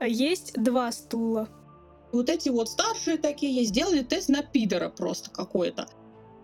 Есть 0.00 0.52
два 0.54 0.92
стула. 0.92 1.48
Вот 2.12 2.28
эти 2.28 2.48
вот 2.48 2.68
старшие 2.68 3.18
такие 3.18 3.64
сделали 3.64 4.02
тест 4.02 4.28
на 4.28 4.42
пидора 4.42 4.88
просто 4.88 5.30
какой-то. 5.30 5.88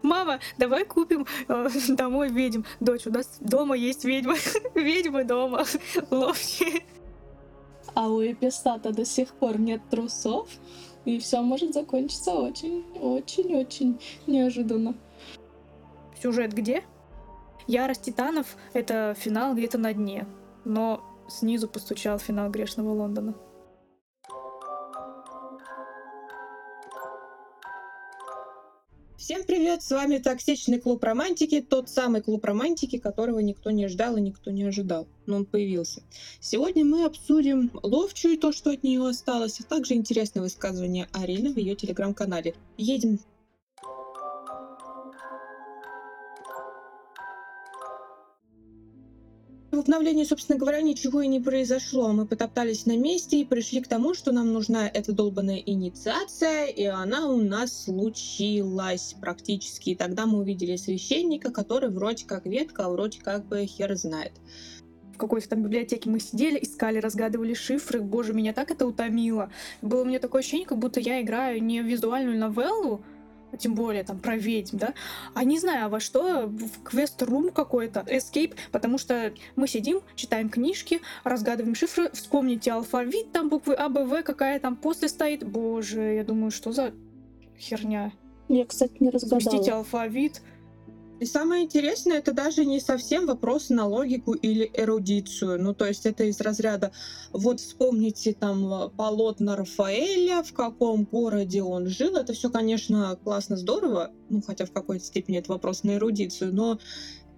Мама, 0.02 0.40
давай 0.58 0.84
купим 0.84 1.26
э, 1.48 1.68
домой 1.88 2.28
ведьм. 2.28 2.62
Дочь, 2.80 3.06
у 3.06 3.10
нас 3.10 3.38
дома 3.40 3.76
есть 3.76 4.04
ведьма. 4.04 4.34
Ведьмы 4.74 5.24
дома. 5.24 5.64
Ловчие. 6.10 6.84
А 7.94 8.08
у 8.08 8.20
Эпистата 8.20 8.92
до 8.92 9.04
сих 9.04 9.32
пор 9.34 9.58
нет 9.58 9.80
трусов. 9.90 10.48
И 11.04 11.18
все 11.18 11.40
может 11.40 11.74
закончиться 11.74 12.32
очень, 12.32 12.84
очень, 13.00 13.56
очень 13.56 14.00
неожиданно. 14.26 14.94
Сюжет 16.20 16.52
где? 16.52 16.84
Ярость 17.66 18.02
титанов— 18.02 18.56
это 18.72 19.14
финал 19.18 19.54
где-то 19.54 19.78
на 19.78 19.92
дне. 19.92 20.26
Но 20.64 21.02
снизу 21.28 21.68
постучал 21.68 22.18
финал 22.18 22.50
грешного 22.50 22.90
Лондона. 22.90 23.34
Всем 29.22 29.44
привет, 29.44 29.84
с 29.84 29.90
вами 29.92 30.18
Токсичный 30.18 30.80
клуб 30.80 31.04
романтики, 31.04 31.60
тот 31.60 31.88
самый 31.88 32.22
клуб 32.22 32.44
романтики, 32.44 32.98
которого 32.98 33.38
никто 33.38 33.70
не 33.70 33.86
ждал 33.86 34.16
и 34.16 34.20
никто 34.20 34.50
не 34.50 34.64
ожидал, 34.64 35.06
но 35.26 35.36
он 35.36 35.46
появился. 35.46 36.02
Сегодня 36.40 36.84
мы 36.84 37.04
обсудим 37.04 37.70
Ловчую 37.84 38.36
то, 38.36 38.50
что 38.50 38.70
от 38.70 38.82
нее 38.82 39.06
осталось, 39.06 39.60
а 39.60 39.62
также 39.62 39.94
интересное 39.94 40.42
высказывание 40.42 41.06
Арины 41.12 41.52
в 41.52 41.56
ее 41.56 41.76
телеграм-канале. 41.76 42.56
Едем 42.76 43.20
В 49.72 49.78
обновлении, 49.78 50.24
собственно 50.24 50.58
говоря, 50.58 50.82
ничего 50.82 51.22
и 51.22 51.26
не 51.26 51.40
произошло. 51.40 52.12
Мы 52.12 52.26
потоптались 52.26 52.84
на 52.84 52.94
месте 52.94 53.40
и 53.40 53.44
пришли 53.46 53.80
к 53.80 53.88
тому, 53.88 54.12
что 54.12 54.30
нам 54.30 54.52
нужна 54.52 54.86
эта 54.86 55.14
долбанная 55.14 55.62
инициация, 55.64 56.66
и 56.66 56.84
она 56.84 57.26
у 57.26 57.40
нас 57.40 57.84
случилась 57.84 59.14
практически. 59.18 59.90
И 59.90 59.94
тогда 59.94 60.26
мы 60.26 60.40
увидели 60.40 60.76
священника, 60.76 61.50
который 61.50 61.88
вроде 61.88 62.26
как 62.26 62.44
ветка, 62.44 62.84
а 62.84 62.90
вроде 62.90 63.20
как 63.22 63.46
бы 63.46 63.64
хер 63.64 63.96
знает. 63.96 64.32
В 65.14 65.16
какой-то 65.16 65.48
там 65.48 65.62
библиотеке 65.62 66.10
мы 66.10 66.20
сидели, 66.20 66.58
искали, 66.60 66.98
разгадывали 66.98 67.54
шифры. 67.54 68.02
Боже, 68.02 68.34
меня 68.34 68.52
так 68.52 68.70
это 68.70 68.86
утомило. 68.86 69.50
Было 69.80 70.02
у 70.02 70.04
меня 70.04 70.18
такое 70.18 70.40
ощущение, 70.40 70.66
как 70.66 70.80
будто 70.80 71.00
я 71.00 71.22
играю 71.22 71.62
не 71.62 71.80
в 71.80 71.86
визуальную 71.86 72.38
новеллу, 72.38 73.02
тем 73.58 73.74
более 73.74 74.04
там 74.04 74.18
про 74.18 74.36
ведьм, 74.36 74.78
да, 74.78 74.94
а 75.34 75.44
не 75.44 75.58
знаю, 75.58 75.86
а 75.86 75.88
во 75.88 76.00
что, 76.00 76.46
в 76.46 76.82
квест-рум 76.82 77.50
какой-то, 77.50 78.00
escape, 78.00 78.54
потому 78.70 78.98
что 78.98 79.32
мы 79.56 79.68
сидим, 79.68 80.00
читаем 80.14 80.48
книжки, 80.48 81.00
разгадываем 81.24 81.74
шифры, 81.74 82.10
вспомните 82.12 82.72
алфавит, 82.72 83.32
там 83.32 83.48
буквы 83.48 83.74
А, 83.74 83.88
Б, 83.88 84.04
В, 84.04 84.22
какая 84.22 84.58
там 84.60 84.76
после 84.76 85.08
стоит. 85.08 85.44
Боже, 85.44 86.00
я 86.14 86.24
думаю, 86.24 86.50
что 86.50 86.72
за 86.72 86.92
херня? 87.58 88.12
Я, 88.48 88.66
кстати, 88.66 88.96
не 89.00 89.10
разгадала. 89.10 89.40
Запустите 89.40 89.72
алфавит, 89.72 90.42
и 91.22 91.26
самое 91.26 91.62
интересное, 91.62 92.18
это 92.18 92.32
даже 92.32 92.64
не 92.64 92.80
совсем 92.80 93.26
вопрос 93.26 93.68
на 93.70 93.86
логику 93.86 94.32
или 94.32 94.68
эрудицию. 94.74 95.62
Ну, 95.62 95.72
то 95.72 95.86
есть 95.86 96.04
это 96.04 96.24
из 96.24 96.40
разряда, 96.40 96.90
вот 97.30 97.60
вспомните 97.60 98.32
там 98.32 98.90
полотна 98.96 99.54
Рафаэля, 99.54 100.42
в 100.42 100.52
каком 100.52 101.04
городе 101.04 101.62
он 101.62 101.86
жил. 101.86 102.16
Это 102.16 102.32
все, 102.32 102.50
конечно, 102.50 103.16
классно, 103.22 103.56
здорово, 103.56 104.10
ну, 104.30 104.42
хотя 104.44 104.66
в 104.66 104.72
какой-то 104.72 105.04
степени 105.04 105.38
это 105.38 105.52
вопрос 105.52 105.84
на 105.84 105.94
эрудицию, 105.94 106.52
но 106.52 106.80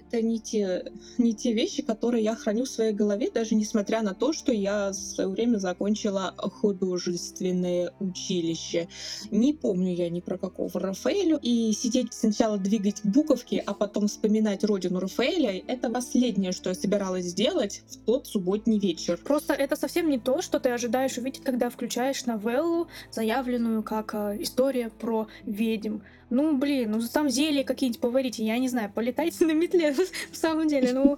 это 0.08 0.22
не 0.22 0.38
те, 0.38 0.92
не 1.18 1.34
те 1.34 1.52
вещи, 1.52 1.82
которые 1.82 2.24
я 2.24 2.34
храню 2.34 2.64
в 2.64 2.68
своей 2.68 2.92
голове, 2.92 3.30
даже 3.32 3.54
несмотря 3.54 4.02
на 4.02 4.14
то, 4.14 4.32
что 4.32 4.52
я 4.52 4.90
в 4.90 4.94
свое 4.94 5.28
время 5.28 5.58
закончила 5.58 6.34
художественное 6.36 7.92
училище. 8.00 8.88
Не 9.30 9.52
помню 9.52 9.94
я 9.94 10.10
ни 10.10 10.20
про 10.20 10.38
какого 10.38 10.70
Рафаэлю. 10.80 11.38
И 11.42 11.72
сидеть 11.72 12.12
сначала 12.12 12.58
двигать 12.58 13.04
буковки, 13.04 13.62
а 13.64 13.74
потом 13.74 14.08
вспоминать 14.08 14.64
родину 14.64 15.00
Рафаэля, 15.00 15.62
это 15.66 15.90
последнее, 15.90 16.52
что 16.52 16.70
я 16.70 16.74
собиралась 16.74 17.26
сделать 17.26 17.82
в 17.88 17.96
тот 18.04 18.26
субботний 18.26 18.78
вечер. 18.78 19.18
Просто 19.22 19.52
это 19.54 19.76
совсем 19.76 20.08
не 20.08 20.18
то, 20.18 20.42
что 20.42 20.60
ты 20.60 20.70
ожидаешь 20.70 21.18
увидеть, 21.18 21.42
когда 21.42 21.70
включаешь 21.70 22.24
новеллу, 22.26 22.88
заявленную 23.10 23.82
как 23.82 24.14
э, 24.14 24.36
история 24.40 24.90
про 24.90 25.28
ведьм. 25.44 25.98
Ну, 26.30 26.56
блин, 26.56 26.92
ну 26.92 27.00
там 27.12 27.28
зелья 27.28 27.64
какие-нибудь 27.64 28.00
поварите, 28.00 28.44
я 28.44 28.58
не 28.58 28.68
знаю, 28.68 28.90
полетайте 28.92 29.44
на 29.46 29.52
метле, 29.52 29.92
в 30.32 30.36
самом 30.36 30.68
деле, 30.68 30.92
ну, 30.92 31.16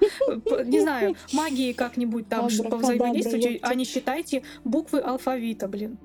не 0.64 0.80
знаю, 0.80 1.16
магии 1.32 1.72
как-нибудь 1.72 2.28
там 2.28 2.48
повзаимодействуйте, 2.70 3.58
а 3.62 3.74
не 3.74 3.84
считайте 3.84 4.42
буквы 4.64 5.00
алфавита, 5.00 5.68
блин. 5.68 5.98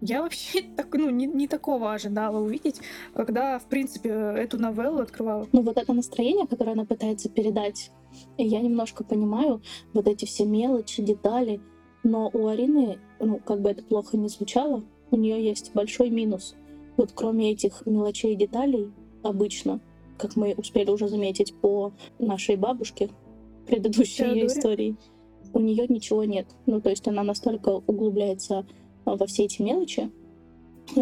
Я 0.00 0.22
вообще 0.22 0.62
так, 0.76 0.92
ну, 0.92 1.10
не, 1.10 1.26
не 1.26 1.48
такого 1.48 1.92
ожидала 1.92 2.38
увидеть, 2.38 2.80
когда, 3.14 3.58
в 3.58 3.64
принципе, 3.64 4.10
эту 4.10 4.58
новеллу 4.58 5.00
открывала. 5.00 5.48
Ну, 5.52 5.62
вот 5.62 5.76
это 5.76 5.92
настроение, 5.92 6.46
которое 6.46 6.72
она 6.72 6.84
пытается 6.84 7.28
передать, 7.28 7.90
я 8.36 8.60
немножко 8.60 9.04
понимаю 9.04 9.62
вот 9.92 10.06
эти 10.06 10.24
все 10.24 10.44
мелочи, 10.44 11.02
детали, 11.02 11.60
но 12.04 12.30
у 12.32 12.46
Арины, 12.46 12.98
ну, 13.18 13.38
как 13.38 13.60
бы 13.60 13.70
это 13.70 13.82
плохо 13.82 14.16
не 14.16 14.28
звучало, 14.28 14.84
у 15.10 15.16
нее 15.16 15.44
есть 15.44 15.72
большой 15.74 16.10
минус— 16.10 16.54
вот 16.98 17.12
кроме 17.14 17.52
этих 17.52 17.86
мелочей 17.86 18.34
и 18.34 18.36
деталей, 18.36 18.92
обычно, 19.22 19.80
как 20.18 20.36
мы 20.36 20.54
успели 20.54 20.90
уже 20.90 21.08
заметить 21.08 21.54
по 21.54 21.92
нашей 22.18 22.56
бабушке, 22.56 23.10
предыдущей 23.66 24.24
ее 24.24 24.46
истории, 24.46 24.96
у 25.52 25.60
нее 25.60 25.86
ничего 25.88 26.24
нет. 26.24 26.46
Ну, 26.66 26.80
то 26.80 26.90
есть 26.90 27.06
она 27.08 27.22
настолько 27.22 27.70
углубляется 27.70 28.66
а, 29.04 29.16
во 29.16 29.26
все 29.26 29.44
эти 29.44 29.62
мелочи, 29.62 30.10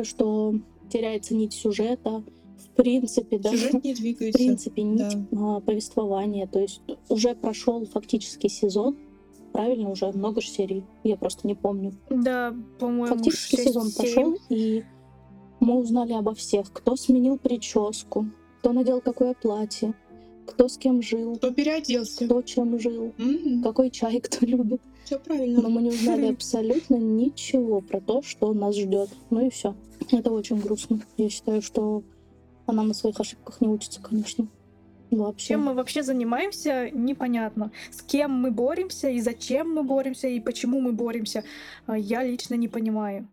что 0.02 0.54
теряется 0.90 1.34
нить 1.34 1.52
сюжета, 1.52 2.22
в 2.56 2.68
принципе, 2.76 3.38
да, 3.38 3.50
Сюжет 3.50 3.84
не 3.84 3.94
двигается. 3.94 4.38
в 4.38 4.42
принципе, 4.42 4.82
нить 4.82 5.28
да. 5.30 5.60
повествования. 5.60 6.46
То 6.46 6.60
есть 6.60 6.80
уже 7.08 7.34
прошел 7.34 7.84
фактически 7.86 8.48
сезон, 8.48 8.96
правильно, 9.52 9.90
уже 9.90 10.10
много 10.12 10.40
же 10.40 10.48
серий, 10.48 10.84
я 11.02 11.16
просто 11.16 11.46
не 11.46 11.54
помню. 11.54 11.94
Да, 12.10 12.54
по-моему, 12.78 13.06
Фактически 13.06 13.56
сезон 13.56 13.90
прошел, 13.96 14.36
и 14.48 14.84
мы 15.60 15.78
узнали 15.78 16.12
обо 16.12 16.34
всех, 16.34 16.72
кто 16.72 16.96
сменил 16.96 17.38
прическу, 17.38 18.26
кто 18.58 18.72
надел 18.72 19.00
какое 19.00 19.34
платье, 19.34 19.94
кто 20.46 20.68
с 20.68 20.78
кем 20.78 21.02
жил, 21.02 21.36
кто 21.36 21.52
переоделся, 21.52 22.24
кто 22.24 22.42
чем 22.42 22.78
жил, 22.78 23.12
mm-hmm. 23.18 23.62
какой 23.62 23.90
чай 23.90 24.20
кто 24.20 24.44
любит. 24.46 24.80
Все 25.04 25.18
правильно. 25.18 25.62
Но 25.62 25.70
мы 25.70 25.82
не 25.82 25.90
узнали 25.90 26.26
абсолютно 26.32 26.96
ничего 26.96 27.80
про 27.80 28.00
то, 28.00 28.22
что 28.22 28.52
нас 28.52 28.76
ждет. 28.76 29.10
Ну 29.30 29.46
и 29.46 29.50
все. 29.50 29.74
Это 30.10 30.32
очень 30.32 30.58
грустно. 30.58 31.00
Я 31.16 31.28
считаю, 31.28 31.62
что 31.62 32.02
она 32.66 32.82
на 32.82 32.94
своих 32.94 33.18
ошибках 33.20 33.60
не 33.60 33.68
учится, 33.68 34.00
конечно. 34.02 34.48
Вообще. 35.10 35.48
Чем 35.50 35.64
мы 35.64 35.74
вообще 35.74 36.02
занимаемся, 36.02 36.90
непонятно. 36.90 37.70
С 37.92 38.02
кем 38.02 38.32
мы 38.32 38.50
боремся 38.50 39.08
и 39.08 39.20
зачем 39.20 39.72
мы 39.72 39.84
боремся 39.84 40.26
и 40.26 40.40
почему 40.40 40.80
мы 40.80 40.92
боремся, 40.92 41.44
а, 41.86 41.96
я 41.96 42.24
лично 42.24 42.54
не 42.56 42.66
понимаю. 42.66 43.28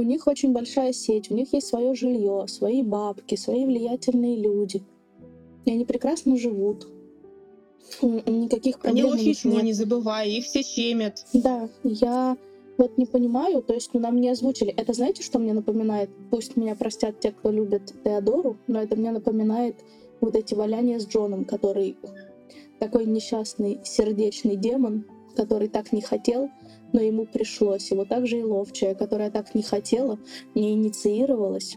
У 0.00 0.02
них 0.02 0.26
очень 0.26 0.54
большая 0.54 0.94
сеть, 0.94 1.30
у 1.30 1.34
них 1.34 1.52
есть 1.52 1.66
свое 1.66 1.94
жилье, 1.94 2.46
свои 2.48 2.82
бабки, 2.82 3.34
свои 3.34 3.66
влиятельные 3.66 4.34
люди. 4.34 4.82
И 5.66 5.70
они 5.70 5.84
прекрасно 5.84 6.38
живут. 6.38 6.88
Никаких 8.00 8.78
проблем 8.78 9.12
они 9.12 9.26
лохи 9.26 9.46
нет. 9.46 9.62
не 9.62 9.74
забывай, 9.74 10.30
их 10.30 10.46
все 10.46 10.62
щемят. 10.62 11.26
Да, 11.34 11.68
я 11.84 12.38
вот 12.78 12.96
не 12.96 13.04
понимаю, 13.04 13.60
то 13.60 13.74
есть 13.74 13.90
ну, 13.92 14.00
нам 14.00 14.18
не 14.18 14.30
озвучили. 14.30 14.72
Это 14.72 14.94
знаете, 14.94 15.22
что 15.22 15.38
мне 15.38 15.52
напоминает? 15.52 16.08
Пусть 16.30 16.56
меня 16.56 16.74
простят 16.76 17.20
те, 17.20 17.32
кто 17.32 17.50
любит 17.50 17.92
Теодору, 18.02 18.56
но 18.68 18.80
это 18.80 18.96
мне 18.96 19.10
напоминает 19.10 19.84
вот 20.22 20.34
эти 20.34 20.54
валяния 20.54 20.98
с 20.98 21.06
Джоном, 21.06 21.44
который 21.44 21.98
такой 22.78 23.04
несчастный 23.04 23.80
сердечный 23.84 24.56
демон, 24.56 25.04
который 25.36 25.68
так 25.68 25.92
не 25.92 26.00
хотел, 26.00 26.50
но 26.92 27.00
ему 27.00 27.26
пришлось. 27.26 27.90
И 27.90 27.94
вот 27.94 28.08
так 28.08 28.26
же 28.26 28.38
и 28.38 28.42
ловчая, 28.42 28.94
которая 28.94 29.30
так 29.30 29.54
не 29.54 29.62
хотела, 29.62 30.18
не 30.54 30.72
инициировалась, 30.72 31.76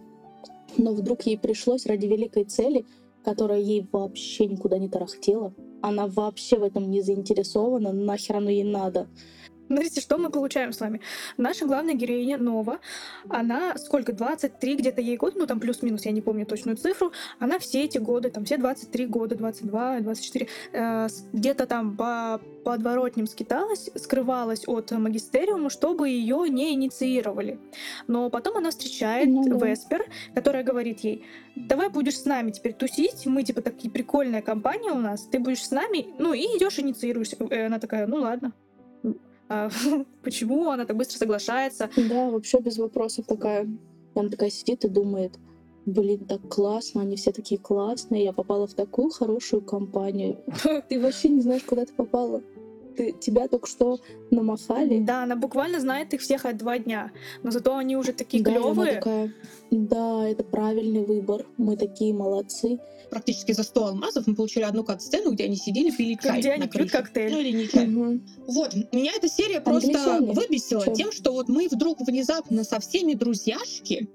но 0.78 0.94
вдруг 0.94 1.24
ей 1.24 1.38
пришлось 1.38 1.86
ради 1.86 2.06
великой 2.06 2.46
цели, 2.46 2.86
которая 3.24 3.60
ей 3.60 3.88
вообще 3.92 4.48
никуда 4.48 4.78
не 4.78 4.90
тарахтела. 4.90 5.54
Она 5.82 6.08
вообще 6.08 6.58
в 6.58 6.64
этом 6.64 6.90
не 6.90 7.02
заинтересована, 7.02 7.92
нахер 7.92 8.38
оно 8.38 8.50
ей 8.50 8.64
надо. 8.64 9.08
Смотрите, 9.74 10.02
что 10.02 10.20
мы 10.20 10.30
получаем 10.30 10.72
с 10.72 10.80
вами. 10.80 11.02
Наша 11.38 11.66
главная 11.66 11.96
героиня 11.96 12.38
Нова, 12.38 12.78
она 13.28 13.76
сколько, 13.78 14.14
23 14.14 14.76
где-то 14.76 15.02
ей 15.02 15.18
год, 15.18 15.34
ну 15.36 15.48
там 15.48 15.60
плюс-минус, 15.60 16.06
я 16.06 16.12
не 16.12 16.22
помню 16.22 16.46
точную 16.46 16.78
цифру, 16.78 17.12
она 17.40 17.58
все 17.58 17.84
эти 17.84 17.98
годы, 17.98 18.30
там 18.30 18.46
все 18.46 18.58
23 18.58 19.08
года, 19.08 19.36
22, 19.36 20.02
24, 20.02 20.48
э, 20.74 21.08
где-то 21.34 21.66
там 21.66 21.98
по 21.98 22.40
подворотням 22.64 23.26
скиталась, 23.26 23.90
скрывалась 23.96 24.68
от 24.68 24.92
магистериума, 24.92 25.72
чтобы 25.72 26.08
ее 26.08 26.48
не 26.50 26.76
инициировали. 26.76 27.60
Но 28.06 28.30
потом 28.30 28.58
она 28.58 28.70
встречает 28.70 29.28
Ну 29.28 29.58
да. 29.58 29.66
Веспер, 29.66 30.06
которая 30.36 30.64
говорит 30.64 31.00
ей, 31.00 31.26
давай 31.56 31.90
будешь 31.90 32.20
с 32.20 32.26
нами 32.26 32.52
теперь 32.52 32.74
тусить, 32.74 33.26
мы 33.26 33.42
типа 33.42 33.64
такие 33.64 33.90
прикольная 33.90 34.44
компания 34.44 34.92
у 34.92 35.00
нас, 35.00 35.24
ты 35.24 35.40
будешь 35.40 35.66
с 35.66 35.72
нами, 35.72 36.14
ну 36.20 36.32
и 36.32 36.42
идешь 36.42 36.78
инициируешься. 36.78 37.38
И 37.44 37.58
она 37.58 37.80
такая, 37.80 38.06
ну 38.06 38.18
ладно. 38.18 38.54
А, 39.54 39.70
почему 40.24 40.72
она 40.72 40.86
так 40.86 40.98
быстро 40.98 41.18
соглашается? 41.20 41.88
Да, 41.96 42.32
вообще 42.32 42.60
без 42.60 42.80
вопросов 42.80 43.28
такая. 43.28 43.70
Она 44.16 44.30
такая 44.30 44.50
сидит 44.50 44.84
и 44.84 44.90
думает, 44.90 45.38
блин, 45.86 46.26
так 46.26 46.42
классно, 46.50 47.02
они 47.02 47.16
все 47.16 47.32
такие 47.32 47.60
классные, 47.60 48.24
я 48.24 48.34
попала 48.34 48.66
в 48.66 48.74
такую 48.74 49.12
хорошую 49.12 49.62
компанию. 49.62 50.44
Ты 50.90 51.00
вообще 51.00 51.30
не 51.30 51.42
знаешь, 51.42 51.64
куда 51.64 51.86
ты 51.86 51.94
попала. 51.94 52.42
Ты, 52.96 53.12
тебя 53.14 53.48
только 53.48 53.68
что 53.68 54.00
намахали. 54.32 55.00
Да, 55.00 55.24
она 55.24 55.36
буквально 55.36 55.80
знает 55.80 56.14
их 56.14 56.22
всех 56.22 56.46
от 56.46 56.58
два 56.58 56.78
дня, 56.78 57.12
но 57.44 57.52
зато 57.52 57.76
они 57.76 57.96
уже 57.98 58.14
такие 58.14 58.44
Да, 58.44 58.52
клевые. 58.52 58.96
такая, 58.96 59.34
да, 59.72 60.28
это 60.28 60.44
правильный 60.44 61.04
выбор, 61.06 61.46
мы 61.58 61.76
такие 61.78 62.14
молодцы. 62.14 62.80
Практически 63.10 63.52
за 63.52 63.64
100 63.64 63.86
алмазов 63.88 64.28
мы 64.28 64.36
получили 64.36 64.64
одну 64.64 64.84
кат-сцену, 64.84 65.32
где 65.34 65.46
они 65.46 65.56
сидели, 65.56 65.92
пили 65.92 66.18
чай 66.22 66.40
Где 66.40 66.50
на 66.50 66.54
они 66.56 66.68
пьют 66.68 66.90
крыше. 66.92 67.04
коктейль. 67.04 67.32
Ну 67.32 67.40
или 67.40 67.52
не 67.58 67.68
чай. 67.68 67.86
Мгм. 67.88 68.26
Вот, 68.48 68.74
меня 68.92 69.12
эта 69.16 69.28
серия 69.30 69.62
просто 69.62 69.90
Англичане. 70.16 70.32
выбесила 70.34 70.86
Чё? 70.86 70.94
тем, 70.94 71.12
что 71.12 71.32
вот 71.32 71.48
мы 71.50 71.68
вдруг 71.70 72.00
внезапно 72.02 72.64
со 72.64 72.80
всеми 72.80 73.14
друзьяшки, 73.14 74.10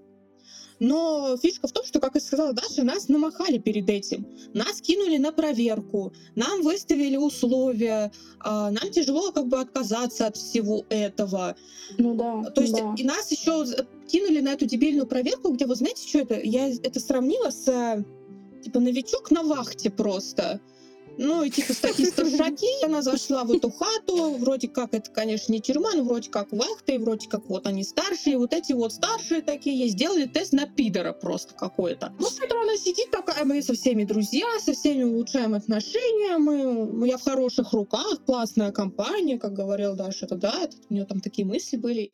но 0.81 1.37
фишка 1.37 1.67
в 1.69 1.73
том, 1.73 1.85
что, 1.85 2.01
как 2.01 2.17
и 2.17 2.21
сказала 2.21 2.53
Даша, 2.53 2.85
нас 2.85 3.09
намахали 3.09 3.59
перед 3.59 3.89
этим. 3.89 4.27
Нас 4.55 4.81
кинули 4.81 5.19
на 5.19 5.33
проверку, 5.33 6.13
нам 6.35 6.63
выставили 6.63 7.17
условия, 7.17 8.13
а, 8.41 8.71
нам 8.71 8.91
тяжело 8.91 9.33
как 9.33 9.49
бы 9.49 9.61
отказаться 9.61 10.27
от 10.27 10.37
всего 10.37 10.85
этого. 10.89 11.57
Ну 11.99 12.15
да, 12.15 12.51
То 12.51 12.61
есть 12.61 12.75
да. 12.75 12.95
и 12.97 13.05
нас 13.05 13.31
еще 13.31 13.65
кинули 14.07 14.41
на 14.41 14.53
эту 14.53 14.67
дебильную 14.67 15.07
проверку, 15.07 15.53
где, 15.53 15.67
вы 15.67 15.75
знаете, 15.75 16.09
что 16.09 16.21
это? 16.21 16.41
Я 16.41 16.69
это 16.69 17.01
сравнила 17.01 17.51
с 17.51 18.05
типа 18.63 18.81
новичок 18.81 19.31
на 19.31 19.43
вахте 19.43 19.91
просто. 19.91 20.61
Ну 21.19 21.43
и 21.43 21.51
типа 21.51 21.75
такие 21.83 22.09
старшаки, 22.09 22.85
она 22.85 23.03
зашла 23.03 23.45
в 23.45 23.53
эту 23.53 23.71
хату, 23.71 24.37
вроде 24.39 24.69
как 24.69 24.95
это, 24.95 25.11
конечно, 25.11 25.53
не 25.53 25.61
тюрьма, 25.61 25.93
но 25.95 26.05
вроде 26.05 26.31
как 26.31 26.53
вахта, 26.53 26.93
и 26.93 26.99
вроде 26.99 27.29
как 27.29 27.45
вот 27.49 27.67
они 27.67 27.83
старшие, 27.83 28.39
вот 28.39 28.55
эти 28.55 28.73
вот 28.73 28.93
старшие 28.93 29.43
такие, 29.43 29.89
сделали 29.89 30.27
тест 30.27 30.53
на 30.53 30.67
пидора 30.67 31.13
просто 31.13 31.55
какой-то. 31.55 32.13
Ну, 32.21 32.27
смотрю, 32.27 32.63
она 32.63 32.77
сидит 32.77 33.11
такая, 33.11 33.45
мы 33.45 33.61
со 33.63 33.75
всеми 33.75 34.05
друзья, 34.05 34.47
со 34.61 34.73
всеми 34.73 35.03
улучшаем 35.03 35.55
отношения, 35.55 36.39
мы, 36.39 37.07
я 37.09 37.19
в 37.19 37.23
хороших 37.23 37.73
руках, 37.73 38.25
классная 38.25 38.71
компания, 38.71 39.39
как 39.39 39.53
говорил 39.55 39.97
Даша, 39.97 40.27
это 40.27 40.37
да, 40.37 40.55
это, 40.63 40.77
у 40.89 40.95
нее 40.95 41.05
там 41.05 41.21
такие 41.21 41.47
мысли 41.47 41.77
были. 41.77 42.13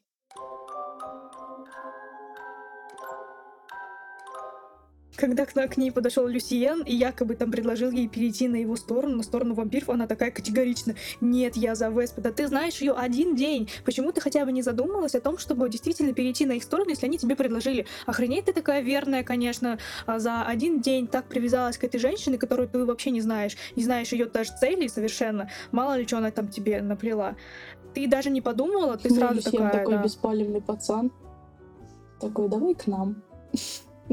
Когда 5.17 5.47
к, 5.47 5.77
ней 5.77 5.93
подошел 5.93 6.27
Люсиен 6.27 6.83
и 6.83 6.95
якобы 6.95 7.37
там 7.37 7.51
предложил 7.51 7.91
ей 7.91 8.09
перейти 8.09 8.49
на 8.49 8.57
его 8.57 8.75
сторону, 8.77 9.17
на 9.17 9.23
сторону 9.23 9.55
вампиров, 9.55 9.91
она 9.91 10.07
такая 10.07 10.31
категорично 10.31 10.95
«Нет, 11.21 11.57
я 11.57 11.75
за 11.75 11.89
Веспа». 11.89 12.21
Ты 12.23 12.49
знаешь 12.49 12.79
ее 12.79 12.93
один 12.93 13.37
день. 13.37 13.69
Почему 13.85 14.13
ты 14.13 14.21
хотя 14.21 14.45
бы 14.45 14.53
не 14.53 14.63
задумалась 14.63 15.15
о 15.15 15.21
том, 15.21 15.39
чтобы 15.39 15.69
действительно 15.69 16.13
перейти 16.13 16.47
на 16.47 16.53
их 16.53 16.65
сторону, 16.65 16.91
если 16.91 17.07
они 17.07 17.19
тебе 17.19 17.37
предложили? 17.37 17.87
Охренеть 18.07 18.47
ты 18.47 18.53
такая 18.53 18.81
верная, 18.81 19.23
конечно, 19.23 19.79
а 20.07 20.19
за 20.19 20.43
один 20.43 20.81
день 20.81 21.07
так 21.07 21.27
привязалась 21.27 21.79
к 21.79 21.85
этой 21.85 22.01
женщине, 22.01 22.37
которую 22.39 22.69
ты 22.69 22.85
вообще 22.85 23.11
не 23.11 23.21
знаешь. 23.21 23.57
Не 23.77 23.85
знаешь 23.85 24.13
ее 24.13 24.27
даже 24.27 24.51
целей 24.59 24.89
совершенно. 24.89 25.49
Мало 25.71 25.97
ли, 25.97 26.07
что 26.07 26.19
она 26.19 26.31
там 26.31 26.49
тебе 26.49 26.83
наплела. 26.83 27.37
Ты 27.95 28.09
даже 28.09 28.31
не 28.31 28.41
подумала, 28.41 28.97
ты 28.97 29.09
Ну, 29.11 29.15
сразу 29.17 29.43
такая... 29.43 29.71
такой 29.71 29.95
да. 29.95 30.03
беспалевный 30.03 30.61
пацан. 30.61 31.13
Такой, 32.21 32.49
давай 32.49 32.75
к 32.75 32.87
нам. 32.87 33.23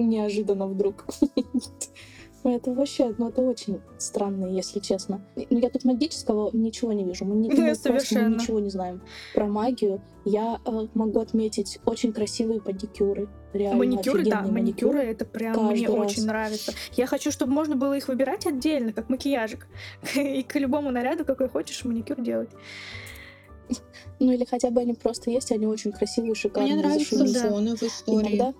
Неожиданно 0.01 0.67
вдруг. 0.67 1.05
Это 2.43 2.73
вообще, 2.73 3.13
ну 3.19 3.29
это 3.29 3.41
очень 3.41 3.81
странно, 3.99 4.47
если 4.47 4.79
честно. 4.79 5.21
Ну 5.35 5.59
я 5.59 5.69
тут 5.69 5.83
магического 5.83 6.49
ничего 6.53 6.91
не 6.91 7.03
вижу. 7.03 7.23
Мы, 7.23 7.35
не, 7.35 7.49
Ну, 7.49 7.61
мы 7.61 7.75
просто 7.75 8.25
ничего 8.25 8.59
не 8.59 8.71
знаем 8.71 9.01
про 9.35 9.45
магию. 9.45 10.01
Я 10.25 10.59
э, 10.65 10.87
могу 10.95 11.19
отметить 11.19 11.79
очень 11.85 12.11
красивые 12.13 12.59
педикюры. 12.59 13.29
Реально 13.53 13.77
Маникюры, 13.77 14.23
да, 14.23 14.39
офигенные 14.39 14.51
маникюры, 14.51 14.99
это 15.01 15.25
прям 15.25 15.67
мне 15.67 15.85
раз. 15.85 15.95
очень 15.95 16.25
нравится. 16.25 16.73
Я 16.93 17.05
хочу, 17.05 17.29
чтобы 17.31 17.53
можно 17.53 17.75
было 17.75 17.95
их 17.95 18.07
выбирать 18.07 18.47
отдельно, 18.47 18.91
как 18.91 19.09
макияжик. 19.09 19.67
И 20.15 20.41
к 20.41 20.55
любому 20.55 20.89
наряду, 20.89 21.25
какой 21.25 21.47
хочешь, 21.47 21.85
маникюр 21.85 22.21
делать. 22.21 22.49
Ну 24.19 24.31
или 24.31 24.45
хотя 24.45 24.71
бы 24.71 24.81
они 24.81 24.95
просто 24.95 25.29
есть, 25.29 25.51
они 25.51 25.67
очень 25.67 25.91
красивые, 25.91 26.33
шикарные. 26.33 26.73
Мне 26.73 26.83
нравятся 26.83 27.19
да. 27.19 27.49
зоны 27.49 27.75
в 27.75 27.83
истории, 27.83 28.35
Иногда 28.35 28.53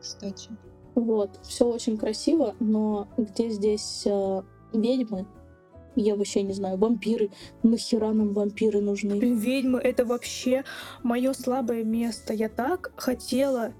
кстати. 0.00 0.50
Вот, 0.94 1.38
все 1.42 1.66
очень 1.66 1.96
красиво, 1.96 2.54
но 2.60 3.08
где 3.16 3.50
здесь 3.50 4.02
э, 4.06 4.42
ведьмы? 4.72 5.26
Я 5.94 6.14
вообще 6.14 6.42
не 6.42 6.52
знаю. 6.52 6.78
Вампиры. 6.78 7.30
Нахера 7.62 8.12
нам 8.12 8.32
вампиры 8.32 8.80
нужны? 8.80 9.18
Ведьмы— 9.18 9.78
это 9.82 10.04
вообще 10.04 10.64
мое 11.02 11.32
слабое 11.32 11.82
место. 11.82 12.32
Я 12.32 12.48
так 12.48 12.92
хотела 12.96 13.72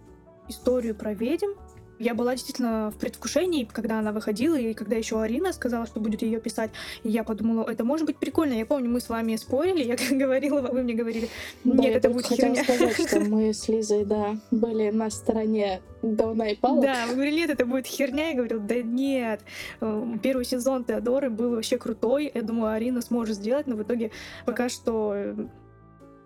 историю 0.48 0.96
про 0.96 1.14
ведьм. 1.14 1.52
Я 1.98 2.14
была 2.14 2.34
действительно 2.34 2.92
в 2.94 2.98
предвкушении, 2.98 3.64
когда 3.64 3.98
она 3.98 4.12
выходила, 4.12 4.56
и 4.56 4.74
когда 4.74 4.96
еще 4.96 5.20
Арина 5.20 5.52
сказала, 5.52 5.86
что 5.86 6.00
будет 6.00 6.22
ее 6.22 6.40
писать, 6.40 6.70
и 7.02 7.10
я 7.10 7.24
подумала, 7.24 7.68
это 7.68 7.84
может 7.84 8.06
быть 8.06 8.16
прикольно. 8.16 8.52
Я 8.54 8.66
помню, 8.66 8.88
мы 8.88 9.00
с 9.00 9.08
вами 9.08 9.36
спорили, 9.36 9.82
я 9.82 9.96
говорила, 10.16 10.60
вы 10.60 10.82
мне 10.82 10.94
говорили, 10.94 11.28
Да, 11.64 11.82
нет, 11.82 11.96
это 11.96 12.10
будет 12.10 12.26
херня. 12.26 12.62
сказать, 12.62 13.08
что 13.08 13.20
мы 13.28 13.52
с 13.52 13.68
Лизой, 13.68 14.04
да, 14.04 14.36
были 14.50 14.90
на 14.90 15.10
стороне 15.10 15.80
говна 16.02 16.50
и 16.50 16.54
палок. 16.54 16.84
Да, 16.84 17.06
вы 17.08 17.14
говорили, 17.14 17.36
нет, 17.36 17.50
это 17.50 17.66
будет 17.66 17.86
херня. 17.86 18.28
Я 18.28 18.34
говорил, 18.36 18.60
да 18.60 18.82
нет. 18.82 19.40
Э, 19.80 20.04
Первый 20.22 20.44
сезон 20.44 20.84
Теодоры 20.84 21.30
был 21.30 21.56
вообще 21.56 21.78
крутой. 21.78 22.30
Я 22.32 22.42
думаю, 22.42 22.72
Арина 22.72 23.02
сможет 23.02 23.36
сделать, 23.36 23.66
но 23.66 23.74
в 23.76 23.82
итоге 23.82 24.12
пока 24.46 24.68
что 24.68 25.12
э, 25.14 25.34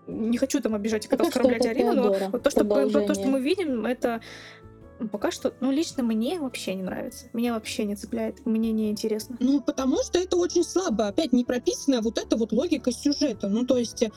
не 0.07 0.37
хочу 0.39 0.61
там 0.61 0.75
обижать 0.75 1.07
и 1.07 1.09
как-то 1.09 1.29
оскорблять 1.29 1.65
Арину, 1.67 1.95
но 1.95 2.03
вот 2.31 2.43
то, 2.43 2.51
что, 2.51 2.65
то, 2.65 3.15
что 3.15 3.27
мы 3.29 3.41
видим, 3.41 3.87
это 3.87 4.21
пока 5.11 5.31
что, 5.31 5.53
ну, 5.61 5.71
лично 5.71 6.03
мне 6.03 6.41
вообще 6.41 6.75
не 6.75 6.83
нравится. 6.83 7.27
Меня 7.33 7.55
вообще 7.55 7.85
не 7.85 7.97
цепляет, 7.97 8.45
мне 8.47 8.73
не 8.73 8.91
интересно. 8.91 9.37
Ну, 9.41 9.61
потому 9.61 10.03
что 10.03 10.19
это 10.19 10.37
очень 10.37 10.65
слабо. 10.65 11.09
Опять 11.09 11.33
не 11.33 11.45
прописанная 11.45 12.01
вот 12.01 12.19
эта 12.19 12.37
вот 12.37 12.53
логика 12.53 12.93
сюжета. 12.93 13.49
Ну, 13.49 13.67
то 13.67 13.79
есть 13.79 14.03
э, 14.03 14.11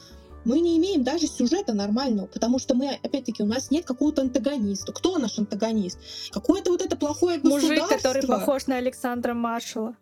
мы 0.45 0.59
не 0.59 0.77
имеем 0.77 1.03
даже 1.03 1.27
сюжета 1.27 1.73
нормального, 1.73 2.27
потому 2.27 2.59
что 2.59 2.75
мы, 2.75 2.99
опять-таки, 3.01 3.43
у 3.43 3.47
нас 3.47 3.71
нет 3.71 3.85
какого-то 3.85 4.21
антагониста. 4.21 4.93
Кто 4.93 5.17
наш 5.17 5.37
антагонист? 5.39 5.99
Какое-то 6.31 6.71
вот 6.71 6.81
это 6.81 6.95
плохое 6.95 7.39
Мужик, 7.41 7.69
государство. 7.69 7.97
который 7.97 8.27
похож 8.27 8.67
на 8.67 8.77
Александра 8.77 9.33
Маршала. 9.33 9.95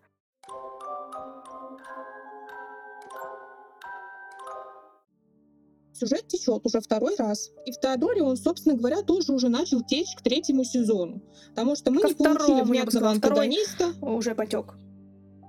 Сюжет 6.03 6.27
течет 6.27 6.65
уже 6.65 6.81
второй 6.81 7.15
раз. 7.15 7.51
И 7.65 7.71
в 7.71 7.79
Теодоре 7.79 8.23
он, 8.23 8.35
собственно 8.35 8.75
говоря, 8.75 9.03
тоже 9.03 9.31
уже 9.31 9.47
начал 9.47 9.81
течь 9.81 10.15
к 10.15 10.21
третьему 10.21 10.65
сезону. 10.65 11.21
Потому 11.49 11.75
что 11.75 11.91
мы 11.91 12.01
Ко 12.01 12.09
не 12.09 12.13
получили 12.15 12.61
внятного 12.61 13.09
антагониста. 13.11 13.93
Уже 14.01 14.35
потек. 14.35 14.73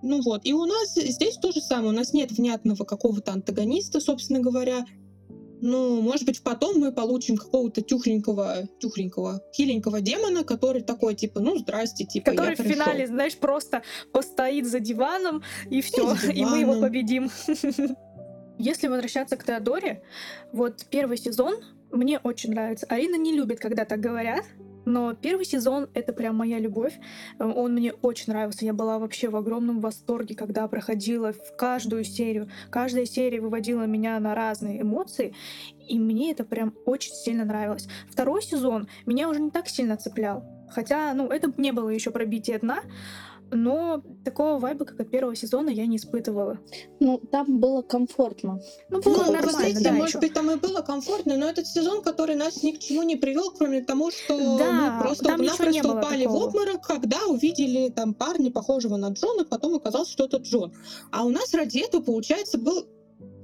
Ну 0.02 0.20
вот, 0.22 0.42
и 0.44 0.52
у 0.52 0.64
нас 0.64 0.94
здесь 0.94 1.38
то 1.38 1.50
же 1.50 1.60
самое. 1.60 1.88
У 1.88 1.96
нас 1.96 2.12
нет 2.12 2.30
внятного 2.30 2.84
какого-то 2.84 3.32
антагониста, 3.32 4.00
собственно 4.00 4.38
говоря. 4.40 4.86
Ну, 5.60 6.02
может 6.02 6.26
быть, 6.26 6.42
потом 6.42 6.78
мы 6.78 6.92
получим 6.92 7.36
какого-то 7.36 7.80
тюхленького, 7.80 8.68
тюхленького, 8.78 9.40
хиленького 9.54 10.02
демона, 10.02 10.44
который 10.44 10.82
такой, 10.82 11.14
типа, 11.14 11.40
ну, 11.40 11.58
здрасте, 11.58 12.04
типа, 12.04 12.32
Который 12.32 12.50
я 12.50 12.54
в 12.54 12.58
пришел. 12.58 12.74
финале, 12.74 13.06
знаешь, 13.06 13.36
просто 13.36 13.82
постоит 14.12 14.66
за 14.66 14.78
диваном, 14.78 15.42
и 15.70 15.80
все, 15.80 16.14
за 16.16 16.30
и 16.32 16.44
мы 16.44 16.58
его 16.58 16.80
победим. 16.80 17.30
Если 18.58 18.86
возвращаться 18.86 19.36
к 19.36 19.44
Теодоре, 19.44 20.02
вот 20.52 20.86
первый 20.90 21.16
сезон 21.16 21.56
мне 21.90 22.18
очень 22.18 22.50
нравится. 22.50 22.86
Арина 22.88 23.16
не 23.16 23.32
любит, 23.32 23.58
когда 23.60 23.84
так 23.84 24.00
говорят, 24.00 24.44
но 24.84 25.14
первый 25.14 25.44
сезон— 25.44 25.88
это 25.94 26.12
прям 26.12 26.36
моя 26.36 26.58
любовь. 26.58 26.94
Он 27.38 27.72
мне 27.72 27.92
очень 27.92 28.32
нравился. 28.32 28.64
Я 28.64 28.72
была 28.72 28.98
вообще 28.98 29.28
в 29.28 29.36
огромном 29.36 29.80
восторге, 29.80 30.34
когда 30.34 30.68
проходила 30.68 31.32
в 31.32 31.56
каждую 31.56 32.04
серию. 32.04 32.48
Каждая 32.70 33.06
серия 33.06 33.40
выводила 33.40 33.84
меня 33.84 34.18
на 34.20 34.34
разные 34.34 34.82
эмоции, 34.82 35.34
и 35.88 35.98
мне 35.98 36.32
это 36.32 36.44
прям 36.44 36.74
очень 36.84 37.14
сильно 37.14 37.44
нравилось. 37.44 37.88
Второй 38.10 38.42
сезон 38.42 38.88
меня 39.06 39.28
уже 39.28 39.40
не 39.40 39.50
так 39.50 39.68
сильно 39.68 39.96
цеплял. 39.96 40.44
Хотя, 40.70 41.14
ну, 41.14 41.28
это 41.28 41.52
не 41.56 41.72
было 41.72 41.88
еще 41.88 42.10
пробитие 42.10 42.58
дна, 42.58 42.80
но 43.54 44.02
такого 44.24 44.58
вайба, 44.58 44.84
как 44.84 45.00
от 45.00 45.10
первого 45.10 45.34
сезона, 45.36 45.70
я 45.70 45.86
не 45.86 45.96
испытывала. 45.96 46.58
Ну, 47.00 47.18
там 47.18 47.60
было 47.60 47.82
комфортно. 47.82 48.60
Ну, 48.90 49.00
было 49.00 49.14
Ну, 49.24 49.32
нормально, 49.32 49.46
кстати, 49.48 49.82
да, 49.82 49.92
может 49.92 50.08
ещё. 50.10 50.20
быть, 50.20 50.34
там 50.34 50.50
и 50.50 50.56
было 50.56 50.80
комфортно, 50.82 51.36
но 51.36 51.46
этот 51.46 51.66
сезон, 51.66 52.02
который 52.02 52.34
нас 52.36 52.62
ни 52.62 52.72
к 52.72 52.78
чему 52.80 53.02
не 53.02 53.16
привел, 53.16 53.50
кроме 53.52 53.82
того, 53.82 54.10
что 54.10 54.36
Да, 54.58 54.72
мы 54.72 55.02
просто 55.02 55.36
напросто 55.36 55.90
упали 55.90 56.24
в 56.26 56.28
такого. 56.28 56.44
обморок, 56.48 56.86
когда 56.86 57.18
увидели 57.28 57.88
там 57.90 58.14
парня, 58.14 58.50
похожего 58.50 58.96
на 58.96 59.08
Джона, 59.10 59.44
потом 59.44 59.74
оказалось, 59.76 60.08
что 60.10 60.24
это 60.24 60.38
Джон. 60.38 60.72
А 61.12 61.24
у 61.24 61.30
нас 61.30 61.54
ради 61.54 61.78
этого, 61.78 62.02
получается, 62.02 62.58
был 62.58 62.86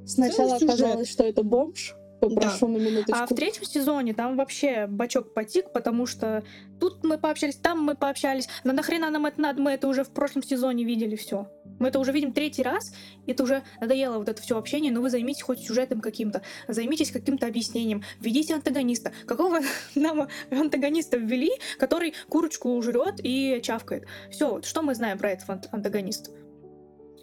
Сначала 0.06 0.58
сюжет. 0.58 0.62
оказалось, 0.74 1.08
что 1.10 1.24
это 1.24 1.42
бомж. 1.42 1.94
Попрошу 2.20 2.68
на 2.68 2.76
минуточку. 2.76 3.12
А 3.14 3.26
в 3.26 3.30
третьем 3.30 3.64
сезоне 3.64 4.14
там 4.14 4.36
вообще 4.36 4.86
бачок 4.86 5.34
потик, 5.34 5.72
потому 5.72 6.06
что 6.06 6.44
тут 6.78 7.02
мы 7.04 7.18
пообщались, 7.18 7.56
там 7.56 7.82
мы 7.82 7.94
пообщались. 7.94 8.48
Но 8.64 8.72
нахрена 8.72 9.10
нам 9.10 9.26
это 9.26 9.40
надо? 9.40 9.62
Мы 9.62 9.72
это 9.72 9.88
уже 9.88 10.04
в 10.04 10.10
прошлом 10.10 10.42
сезоне 10.42 10.84
видели 10.84 11.16
все. 11.16 11.50
Мы 11.78 11.88
это 11.88 11.98
уже 11.98 12.12
видим 12.12 12.32
третий 12.32 12.62
раз. 12.62 12.92
и 13.26 13.32
Это 13.32 13.42
уже 13.42 13.62
надоело 13.80 14.18
вот 14.18 14.28
это 14.28 14.40
все 14.42 14.58
общение. 14.58 14.92
Но 14.92 15.00
вы 15.00 15.10
займитесь 15.10 15.42
хоть 15.42 15.60
сюжетом 15.60 16.00
каким-то, 16.00 16.42
займитесь 16.68 17.10
каким-то 17.10 17.46
объяснением, 17.46 18.02
введите 18.20 18.54
антагониста. 18.54 19.12
Какого 19.26 19.60
нам 19.94 20.28
антагониста 20.50 21.16
ввели, 21.16 21.50
который 21.78 22.14
курочку 22.28 22.80
жрет 22.82 23.20
и 23.22 23.60
чавкает? 23.62 24.06
Все, 24.30 24.50
вот 24.50 24.66
что 24.66 24.82
мы 24.82 24.94
знаем 24.94 25.18
про 25.18 25.30
этого 25.30 25.54
ан- 25.54 25.62
антагониста? 25.72 26.30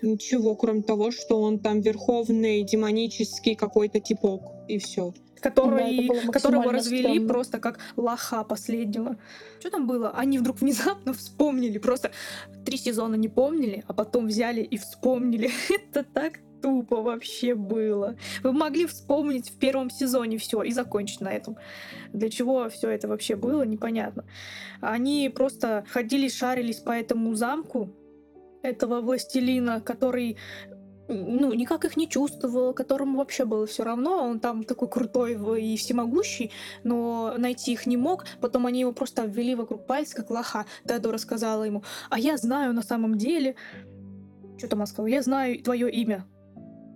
Ничего, 0.02 0.56
кроме 0.56 0.82
того, 0.82 1.12
что 1.12 1.42
он 1.42 1.60
там 1.60 1.82
верховный 1.82 2.64
демонический 2.64 3.56
какой-то 3.56 4.00
типок, 4.00 4.42
и 4.68 4.78
все. 4.80 5.14
который, 5.42 6.08
Да, 6.08 6.32
которого 6.32 6.72
развели 6.72 7.04
стрёмно. 7.04 7.28
просто 7.28 7.60
как 7.60 7.80
лоха 7.96 8.44
последнего. 8.44 9.18
Что 9.60 9.70
там 9.70 9.88
было? 9.88 10.12
Они 10.12 10.40
вдруг 10.40 10.62
внезапно 10.62 11.14
вспомнили, 11.14 11.78
просто 11.78 12.12
три 12.66 12.78
сезона 12.78 13.16
не 13.16 13.30
помнили, 13.30 13.84
а 13.88 13.94
потом 13.94 14.28
взяли 14.28 14.62
и 14.62 14.78
вспомнили. 14.78 15.52
Это 15.70 16.04
так 16.04 16.40
тупо 16.62 17.04
вообще 17.04 17.54
было. 17.54 18.16
Вы 18.44 18.52
могли 18.52 18.88
вспомнить 18.88 19.50
в 19.50 19.60
первом 19.60 19.92
сезоне 19.92 20.40
все 20.40 20.64
и 20.64 20.72
закончить 20.72 21.22
на 21.22 21.30
этом. 21.32 21.56
Для 22.14 22.30
чего 22.30 22.68
все 22.70 22.90
это 22.90 23.08
вообще 23.08 23.36
было, 23.36 23.62
непонятно. 23.62 24.26
Они 24.82 25.30
просто 25.30 25.86
ходили, 25.88 26.30
шарились 26.30 26.80
по 26.80 26.92
этому 26.92 27.36
замку 27.36 27.94
этого 28.68 29.02
властелина, 29.02 29.82
который 29.82 30.38
ну, 31.08 31.54
никак 31.54 31.86
их 31.86 31.98
не 31.98 32.10
чувствовал, 32.10 32.74
которому 32.74 33.18
вообще 33.18 33.46
было 33.46 33.66
все 33.66 33.84
равно, 33.84 34.24
он 34.24 34.40
там 34.40 34.64
такой 34.64 34.90
крутой 34.90 35.34
и 35.62 35.78
всемогущий, 35.78 36.52
но 36.84 37.34
найти 37.38 37.74
их 37.74 37.86
не 37.86 37.98
мог, 37.98 38.26
потом 38.42 38.66
они 38.66 38.82
его 38.82 38.92
просто 38.92 39.24
обвели 39.24 39.56
вокруг 39.56 39.86
пальца, 39.86 40.16
как 40.16 40.30
лоха. 40.30 40.66
Теодора 40.86 41.18
сказала 41.18 41.64
ему, 41.64 41.84
а 42.10 42.20
я 42.20 42.38
знаю 42.38 42.74
на 42.74 42.82
самом 42.82 43.18
деле, 43.18 43.56
что 44.58 44.68
там 44.68 44.80
она 44.80 44.86
сказала, 44.86 45.08
я 45.08 45.22
знаю 45.22 45.62
твое 45.64 45.90
имя. 45.90 46.26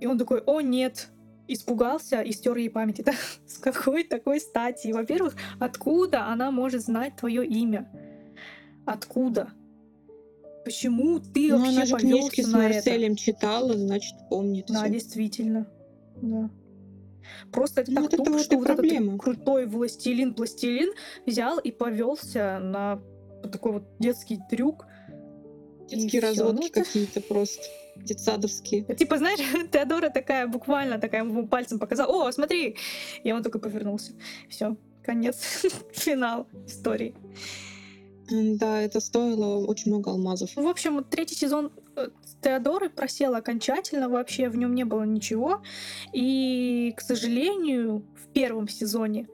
И 0.01 0.07
он 0.07 0.17
такой, 0.17 0.41
о 0.41 0.61
нет, 0.61 1.09
испугался 1.47 2.21
и 2.21 2.31
стер 2.31 2.57
ей 2.57 2.69
память. 2.69 2.99
Это 2.99 3.13
с 3.47 3.57
какой 3.57 4.03
такой 4.03 4.39
стати? 4.39 4.91
Во-первых, 4.91 5.35
откуда 5.59 6.27
она 6.27 6.51
может 6.51 6.81
знать 6.81 7.15
твое 7.15 7.45
имя? 7.45 7.89
Откуда? 8.85 9.51
Почему 10.63 11.19
ты 11.19 11.49
Ну, 11.49 11.57
вообще 11.57 11.71
она 11.75 11.85
же 11.85 11.97
книжки 11.97 12.41
с 12.41 12.47
на 12.47 12.65
это? 12.67 12.75
Марселем 12.75 13.15
читала, 13.15 13.73
значит, 13.73 14.13
помнит 14.29 14.67
Да, 14.67 14.83
всё. 14.83 14.93
действительно. 14.93 15.67
Да. 16.21 16.49
Просто 17.51 17.81
это 17.81 17.91
Ну, 17.91 18.07
так 18.07 18.19
вот 18.19 18.25
тупо, 18.27 18.39
что 18.39 18.57
вот 18.57 18.65
этот 18.65 18.77
проблема. 18.77 19.17
крутой 19.17 19.65
властелин-пластилин 19.65 20.91
взял 21.25 21.57
и 21.59 21.71
повелся 21.71 22.59
на 22.61 23.01
такой 23.51 23.71
вот 23.73 23.83
детский 23.99 24.39
трюк. 24.49 24.85
Детские 25.89 26.21
всё. 26.21 26.29
разводки 26.29 26.61
Ну, 26.61 26.67
это- 26.67 26.83
какие-то 26.83 27.21
просто 27.21 27.63
детсадовские. 27.95 28.83
Типа, 28.95 29.17
знаешь, 29.17 29.39
Теодора 29.71 30.09
такая 30.09 30.47
буквально 30.47 30.99
такая 30.99 31.23
ему 31.23 31.47
пальцем 31.47 31.79
показала, 31.79 32.27
о, 32.27 32.31
смотри! 32.31 32.77
И 33.23 33.31
он 33.31 33.43
только 33.43 33.59
повернулся. 33.59 34.13
Все, 34.49 34.77
конец, 35.03 35.37
финал 35.93 36.47
истории. 36.67 37.15
Да, 38.31 38.81
это 38.81 38.99
стоило 38.99 39.65
очень 39.65 39.91
много 39.91 40.11
алмазов. 40.11 40.55
В 40.55 40.67
общем, 40.67 41.03
третий 41.03 41.35
сезон 41.35 41.71
э, 41.95 42.07
Теодоры 42.41 42.89
просел 42.89 43.35
окончательно, 43.35 44.09
вообще 44.09 44.49
в 44.49 44.57
нем 44.57 44.73
не 44.73 44.85
было 44.85 45.03
ничего. 45.03 45.61
И, 46.13 46.93
к 46.95 47.01
сожалению, 47.01 48.05
в 48.15 48.31
первом 48.31 48.67
сезоне 48.67 49.27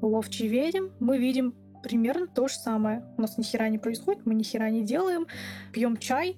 Ловчий 0.00 0.46
ведьм 0.46 0.88
мы 1.00 1.18
видим 1.18 1.54
примерно 1.82 2.26
то 2.26 2.48
же 2.48 2.54
самое. 2.54 3.04
У 3.16 3.22
нас 3.22 3.38
ни 3.38 3.42
хера 3.42 3.68
не 3.68 3.78
происходит, 3.78 4.26
мы 4.26 4.34
ни 4.34 4.42
хера 4.42 4.70
не 4.70 4.84
делаем, 4.84 5.26
пьем 5.72 5.96
чай, 5.96 6.36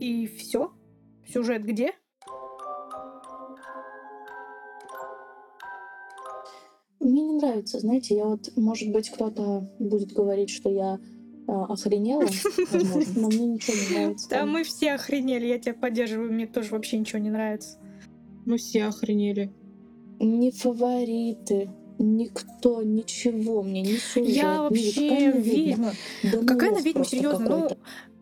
и 0.00 0.26
все. 0.26 0.72
Сюжет 1.26 1.64
где? 1.64 1.92
Мне 7.04 7.22
не 7.22 7.34
нравится, 7.34 7.78
знаете, 7.80 8.16
я 8.16 8.24
вот, 8.24 8.50
может 8.56 8.90
быть, 8.90 9.10
кто-то 9.10 9.70
будет 9.78 10.12
говорить, 10.12 10.48
что 10.48 10.70
я 10.70 10.98
а, 11.46 11.64
охренела, 11.66 12.24
возможно, 12.72 13.20
но 13.20 13.28
мне 13.28 13.46
ничего 13.46 13.76
не 13.76 13.94
нравится. 13.94 14.28
Да 14.30 14.46
мы 14.46 14.64
все 14.64 14.92
охренели, 14.92 15.46
я 15.46 15.58
тебя 15.58 15.74
поддерживаю, 15.74 16.32
мне 16.32 16.46
тоже 16.46 16.70
вообще 16.70 16.98
ничего 16.98 17.18
не 17.18 17.28
нравится. 17.28 17.78
Мы 18.46 18.56
все 18.56 18.84
охренели. 18.84 19.52
Ни 20.18 20.50
фавориты, 20.50 21.68
никто, 21.98 22.82
ничего 22.82 23.62
мне 23.62 23.82
не 23.82 23.98
сюжет. 23.98 24.34
Я 24.34 24.62
вообще 24.62 25.08
какая 25.10 25.30
она 25.32 25.40
ведьма. 25.40 25.92
Да 26.22 26.40
ну 26.40 26.46
Какая 26.46 26.68
она 26.68 26.76
вас 26.76 26.84
ведьма, 26.86 27.04
серьезно? 27.04 27.48
Ну, 27.48 27.68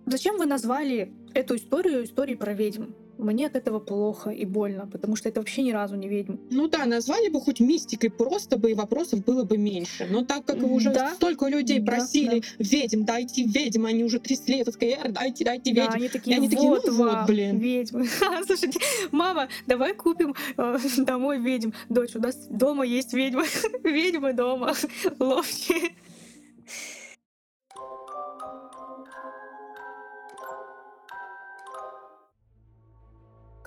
зачем 0.07 0.39
вы 0.39 0.47
назвали 0.47 1.13
эту 1.35 1.55
историю 1.55 2.05
историей 2.05 2.37
про 2.37 2.53
ведьм? 2.53 2.87
Мне 3.19 3.47
от 3.47 3.57
этого 3.57 3.79
плохо 3.79 4.31
и 4.31 4.45
больно, 4.45 4.87
потому 4.87 5.17
что 5.17 5.29
это 5.29 5.41
вообще 5.41 5.63
ни 5.63 5.71
разу 5.71 5.97
не 5.97 6.09
ведьм. 6.09 6.37
Ну 6.51 6.69
да, 6.69 6.87
назвали 6.87 7.29
бы 7.29 7.41
хоть 7.41 7.61
мистикой, 7.61 8.11
просто 8.11 8.57
бы 8.57 8.71
и 8.71 8.75
вопросов 8.75 9.25
было 9.25 9.45
бы 9.45 9.59
меньше. 9.59 10.07
Но 10.11 10.25
так 10.25 10.45
как 10.45 10.63
уже 10.63 10.93
Да. 10.93 11.15
столько 11.15 11.47
людей 11.47 11.79
Да, 11.79 11.93
просили 11.93 12.43
ведьм, 12.59 13.05
дайте 13.05 13.45
ведьм, 13.45 13.87
они 13.87 14.05
уже 14.05 14.19
трясли 14.19 14.59
этот 14.59 14.77
КР, 14.77 15.13
дайте, 15.13 15.45
дайте 15.45 15.73
Да, 15.75 15.83
ведьм. 15.83 15.95
они 15.97 16.09
такие, 16.09 16.37
они 16.37 16.49
такие, 16.49 16.69
вот 16.69 16.85
ну 16.87 16.93
вот, 16.95 17.13
вам, 17.13 17.27
блин». 17.27 17.59
ведьмы. 17.59 18.07
Слушайте, 18.47 18.81
мама, 19.11 19.49
давай 19.67 19.95
купим 19.95 20.35
э, 20.57 20.79
домой 20.99 21.39
ведьм. 21.39 21.71
Дочь, 21.89 22.17
у 22.17 22.21
нас 22.21 22.35
дома 22.49 22.85
есть 22.85 23.13
ведьма. 23.13 23.45
Ведьмы 23.85 24.33
дома. 24.33 24.75
Ловчие. 25.19 25.93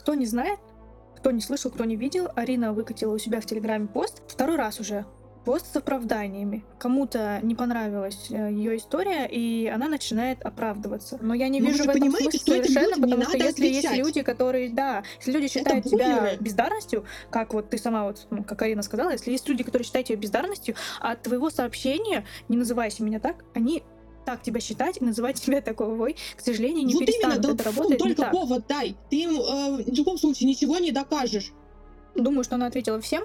Кто 0.05 0.13
не 0.13 0.27
знает, 0.27 0.59
кто 1.17 1.31
не 1.31 1.41
слышал, 1.41 1.71
кто 1.71 1.83
не 1.83 1.95
видел, 1.95 2.29
Арина 2.35 2.73
выкатила 2.73 3.15
у 3.15 3.17
себя 3.17 3.41
в 3.41 3.47
Телеграме 3.47 3.87
пост. 3.87 4.21
Второй 4.27 4.55
раз 4.55 4.79
уже. 4.79 5.03
Пост 5.45 5.73
с 5.73 5.75
оправданиями. 5.75 6.63
Кому-то 6.77 7.39
не 7.41 7.55
понравилась 7.55 8.27
ее 8.29 8.77
история, 8.77 9.25
и 9.25 9.65
она 9.65 9.87
начинает 9.87 10.43
оправдываться. 10.43 11.17
Но 11.23 11.33
я 11.33 11.47
не 11.47 11.59
вижу 11.59 11.85
в 11.85 11.89
этом 11.89 12.11
смысла 12.11 12.29
совершенно, 12.37 13.01
потому 13.01 13.23
что 13.23 13.37
если 13.37 13.65
есть 13.65 13.85
отвечать. 13.85 14.05
люди, 14.05 14.21
которые, 14.21 14.69
да, 14.69 15.03
если 15.17 15.31
люди 15.31 15.47
считают 15.47 15.85
тебя 15.85 16.35
бездарностью, 16.39 17.05
как 17.31 17.55
вот 17.55 17.71
ты 17.71 17.79
сама 17.79 18.03
вот, 18.03 18.27
ну, 18.29 18.43
как 18.43 18.61
Арина 18.61 18.83
сказала, 18.83 19.09
если 19.09 19.31
есть 19.31 19.49
люди, 19.49 19.63
которые 19.63 19.87
считают 19.87 20.07
тебя 20.07 20.19
бездарностью, 20.19 20.75
от 20.99 21.23
твоего 21.23 21.49
сообщения, 21.49 22.25
не 22.47 22.57
называйся 22.57 23.03
меня 23.03 23.19
так, 23.19 23.43
они 23.55 23.81
так 24.25 24.41
тебя 24.41 24.59
считать 24.59 24.97
и 25.01 25.05
называть 25.05 25.41
тебя 25.41 25.61
таковой, 25.61 26.15
к 26.35 26.41
сожалению, 26.41 26.85
не 26.85 26.93
вот 26.93 27.03
именно, 27.03 27.11
перестанут. 27.11 27.41
да, 27.41 27.53
это 27.53 27.63
работает 27.63 27.99
только 27.99 28.21
так. 28.23 28.31
повод 28.31 28.65
дай. 28.67 28.95
Ты 29.09 29.15
им 29.23 29.39
э, 29.39 29.83
в 29.83 29.93
любом 29.93 30.17
случае 30.17 30.49
ничего 30.49 30.77
не 30.77 30.91
докажешь. 30.91 31.53
Думаю, 32.15 32.43
что 32.43 32.55
она 32.55 32.67
ответила 32.67 32.99
всем, 32.99 33.23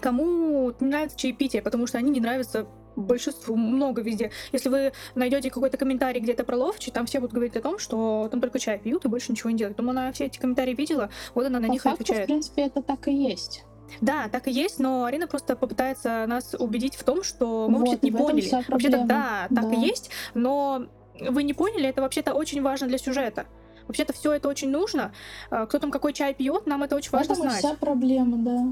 кому 0.00 0.72
не 0.80 0.88
нравится 0.88 1.16
чаепитие, 1.16 1.62
потому 1.62 1.86
что 1.86 1.98
они 1.98 2.10
не 2.10 2.20
нравятся 2.20 2.66
большинству, 2.96 3.56
много 3.56 4.02
везде. 4.02 4.30
Если 4.52 4.68
вы 4.68 4.92
найдете 5.14 5.50
какой-то 5.50 5.76
комментарий 5.76 6.20
где-то 6.20 6.44
про 6.44 6.56
ловчий, 6.56 6.92
там 6.92 7.06
все 7.06 7.20
будут 7.20 7.34
говорить 7.34 7.56
о 7.56 7.60
том, 7.60 7.78
что 7.78 8.28
там 8.30 8.40
только 8.40 8.58
чай 8.58 8.78
пьют 8.78 9.04
и 9.04 9.08
больше 9.08 9.32
ничего 9.32 9.50
не 9.50 9.56
делают. 9.56 9.76
Думаю, 9.76 9.98
она 9.98 10.12
все 10.12 10.26
эти 10.26 10.38
комментарии 10.38 10.74
видела, 10.74 11.10
вот 11.34 11.46
она 11.46 11.60
на 11.60 11.68
По 11.68 11.72
них 11.72 11.82
факту, 11.82 11.98
в 11.98 12.00
отвечает. 12.02 12.26
принципе, 12.26 12.62
это 12.62 12.82
так 12.82 13.08
и 13.08 13.12
есть. 13.12 13.64
Да, 14.00 14.28
так 14.28 14.48
и 14.48 14.50
есть, 14.50 14.78
но 14.80 15.04
Арина 15.04 15.26
просто 15.26 15.56
попытается 15.56 16.26
нас 16.26 16.54
убедить 16.58 16.94
в 16.96 17.04
том, 17.04 17.22
что 17.22 17.66
мы 17.68 17.78
Вот, 17.78 17.80
вообще-то 17.86 18.06
не 18.06 18.12
поняли. 18.12 18.50
Вообще-то 18.68 19.04
да, 19.04 19.46
так 19.54 19.64
и 19.72 19.76
Да. 19.76 19.80
есть, 19.82 20.10
но 20.34 20.86
вы 21.20 21.42
не 21.42 21.54
поняли, 21.54 21.88
это 21.88 22.02
вообще-то 22.02 22.34
очень 22.34 22.62
важно 22.62 22.86
для 22.88 22.98
сюжета. 22.98 23.46
Вообще-то 23.86 24.12
все 24.14 24.32
это 24.32 24.48
очень 24.48 24.70
нужно. 24.70 25.12
А, 25.50 25.66
Кто 25.66 25.78
там 25.78 25.90
какой 25.90 26.12
чай 26.12 26.34
пьет, 26.34 26.66
нам 26.66 26.82
это 26.82 26.96
очень 26.96 27.10
важно 27.12 27.32
и 27.34 27.36
знать. 27.36 27.58
вся 27.58 27.74
проблема, 27.74 28.38
да. 28.38 28.66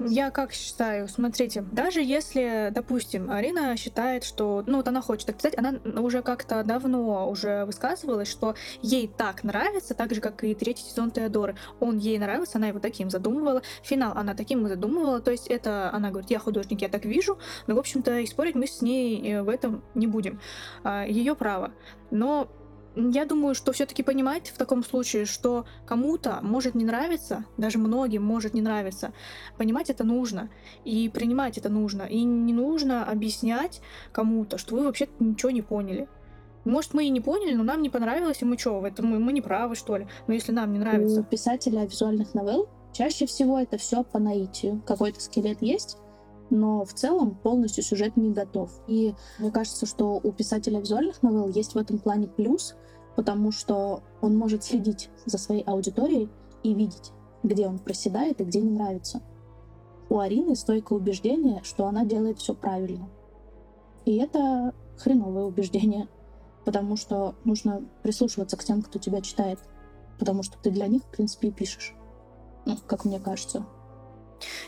Я 0.00 0.30
как 0.30 0.52
считаю, 0.52 1.08
смотрите, 1.08 1.60
даже 1.60 2.00
если, 2.00 2.70
допустим, 2.72 3.30
Арина 3.30 3.76
считает, 3.76 4.24
что, 4.24 4.64
ну 4.66 4.78
вот 4.78 4.88
она 4.88 5.02
хочет 5.02 5.26
так 5.26 5.36
писать, 5.36 5.58
она 5.58 5.78
уже 6.00 6.22
как-то 6.22 6.64
давно 6.64 7.28
уже 7.28 7.66
высказывалась, 7.66 8.28
что 8.28 8.54
ей 8.80 9.08
так 9.08 9.44
нравится, 9.44 9.94
так 9.94 10.14
же, 10.14 10.20
как 10.22 10.42
и 10.42 10.54
третий 10.54 10.84
сезон 10.84 11.10
Теодоры. 11.10 11.56
Он 11.80 11.98
ей 11.98 12.18
нравился, 12.18 12.56
она 12.56 12.68
его 12.68 12.78
таким 12.78 13.10
задумывала. 13.10 13.62
Финал 13.82 14.12
она 14.16 14.34
таким 14.34 14.66
и 14.66 14.68
задумывала, 14.70 15.20
то 15.20 15.30
есть 15.30 15.48
это, 15.48 15.90
она 15.92 16.10
говорит, 16.10 16.30
я 16.30 16.38
художник, 16.38 16.80
я 16.80 16.88
так 16.88 17.04
вижу, 17.04 17.38
но, 17.66 17.74
в 17.74 17.78
общем-то, 17.78 18.20
и 18.20 18.26
спорить 18.26 18.54
мы 18.54 18.66
с 18.66 18.80
ней 18.80 19.32
э, 19.32 19.42
в 19.42 19.48
этом 19.48 19.84
не 19.94 20.06
будем. 20.06 20.40
Ее 21.06 21.34
право. 21.34 21.72
Но 22.10 22.48
Я 22.96 23.24
думаю, 23.24 23.54
что 23.54 23.72
все-таки 23.72 24.02
понимать 24.02 24.50
в 24.50 24.58
таком 24.58 24.82
случае, 24.82 25.24
что 25.24 25.64
кому-то 25.86 26.40
может 26.42 26.74
не 26.74 26.84
нравиться, 26.84 27.44
даже 27.56 27.78
многим 27.78 28.22
может 28.22 28.52
не 28.52 28.62
нравиться, 28.62 29.12
понимать 29.56 29.90
это 29.90 30.02
нужно 30.02 30.50
и 30.84 31.08
принимать 31.08 31.56
это 31.56 31.68
нужно. 31.68 32.02
И 32.02 32.22
не 32.24 32.52
нужно 32.52 33.04
объяснять 33.04 33.80
кому-то, 34.12 34.58
что 34.58 34.74
вы 34.74 34.84
вообще 34.84 35.08
ничего 35.20 35.50
не 35.50 35.62
поняли. 35.62 36.08
Может, 36.64 36.92
мы 36.92 37.06
и 37.06 37.10
не 37.10 37.20
поняли, 37.20 37.54
но 37.54 37.62
нам 37.62 37.80
не 37.80 37.88
понравилось, 37.88 38.42
и 38.42 38.44
мы 38.44 38.58
что, 38.58 38.80
в 38.80 38.84
этом 38.84 39.06
мы, 39.06 39.18
мы 39.18 39.32
не 39.32 39.40
правы, 39.40 39.76
что 39.76 39.96
ли? 39.96 40.06
Но 40.26 40.34
если 40.34 40.52
нам 40.52 40.72
не 40.72 40.78
нравится. 40.78 41.20
У 41.20 41.24
писателя 41.24 41.84
визуальных 41.84 42.34
новелл 42.34 42.68
чаще 42.92 43.26
всего 43.26 43.58
это 43.58 43.78
все 43.78 44.02
по 44.02 44.18
наитию. 44.18 44.82
Какой-то 44.84 45.20
скелет 45.20 45.62
есть, 45.62 45.96
но 46.50 46.84
в 46.84 46.92
целом 46.92 47.34
полностью 47.34 47.82
сюжет 47.82 48.16
не 48.16 48.30
готов. 48.30 48.70
И 48.86 49.14
мне 49.38 49.50
кажется, 49.50 49.86
что 49.86 50.20
у 50.22 50.32
писателя 50.32 50.80
визуальных 50.80 51.22
новелл 51.22 51.48
есть 51.48 51.74
в 51.74 51.78
этом 51.78 51.98
плане 51.98 52.26
плюс, 52.28 52.74
потому 53.16 53.52
что 53.52 54.02
он 54.20 54.36
может 54.36 54.64
следить 54.64 55.10
за 55.26 55.38
своей 55.38 55.62
аудиторией 55.62 56.28
и 56.62 56.74
видеть, 56.74 57.12
где 57.42 57.66
он 57.66 57.78
проседает 57.78 58.40
и 58.40 58.44
где 58.44 58.60
не 58.60 58.70
нравится. 58.70 59.22
У 60.08 60.18
Арины 60.18 60.56
стойкое 60.56 60.98
убеждение, 60.98 61.62
что 61.62 61.86
она 61.86 62.04
делает 62.04 62.38
все 62.38 62.54
правильно. 62.54 63.08
И 64.04 64.16
это 64.16 64.74
хреновое 64.98 65.44
убеждение, 65.44 66.08
потому 66.64 66.96
что 66.96 67.34
нужно 67.44 67.84
прислушиваться 68.02 68.56
к 68.56 68.64
тем, 68.64 68.82
кто 68.82 68.98
тебя 68.98 69.20
читает, 69.20 69.60
потому 70.18 70.42
что 70.42 70.58
ты 70.58 70.70
для 70.70 70.88
них, 70.88 71.02
в 71.02 71.10
принципе, 71.10 71.48
и 71.48 71.52
пишешь. 71.52 71.94
Ну, 72.66 72.76
как 72.86 73.04
мне 73.04 73.20
кажется. 73.20 73.64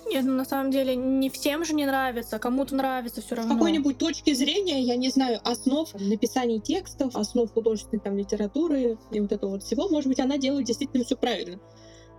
Нет, 0.07 0.25
ну 0.25 0.33
на 0.33 0.45
самом 0.45 0.71
деле 0.71 0.95
не 0.97 1.31
всем 1.31 1.65
же 1.65 1.75
не 1.75 1.87
нравится, 1.87 2.39
кому-то 2.39 2.75
нравится 2.75 3.21
все 3.21 3.35
С 3.35 3.39
равно. 3.39 3.55
какой-нибудь 3.55 3.99
точки 3.99 4.35
зрения, 4.35 4.81
я 4.83 4.97
не 4.97 5.09
знаю, 5.09 5.41
основ 5.45 5.93
написания 5.95 6.61
текстов, 6.61 7.17
основ 7.17 7.53
художественной 7.53 8.01
там 8.01 8.17
литературы 8.17 8.99
и 9.11 9.21
вот 9.21 9.33
этого 9.33 9.53
вот 9.53 9.63
всего, 9.63 9.89
может 9.89 10.09
быть, 10.09 10.21
она 10.21 10.39
делает 10.39 10.67
действительно 10.67 11.05
все 11.05 11.17
правильно. 11.17 11.61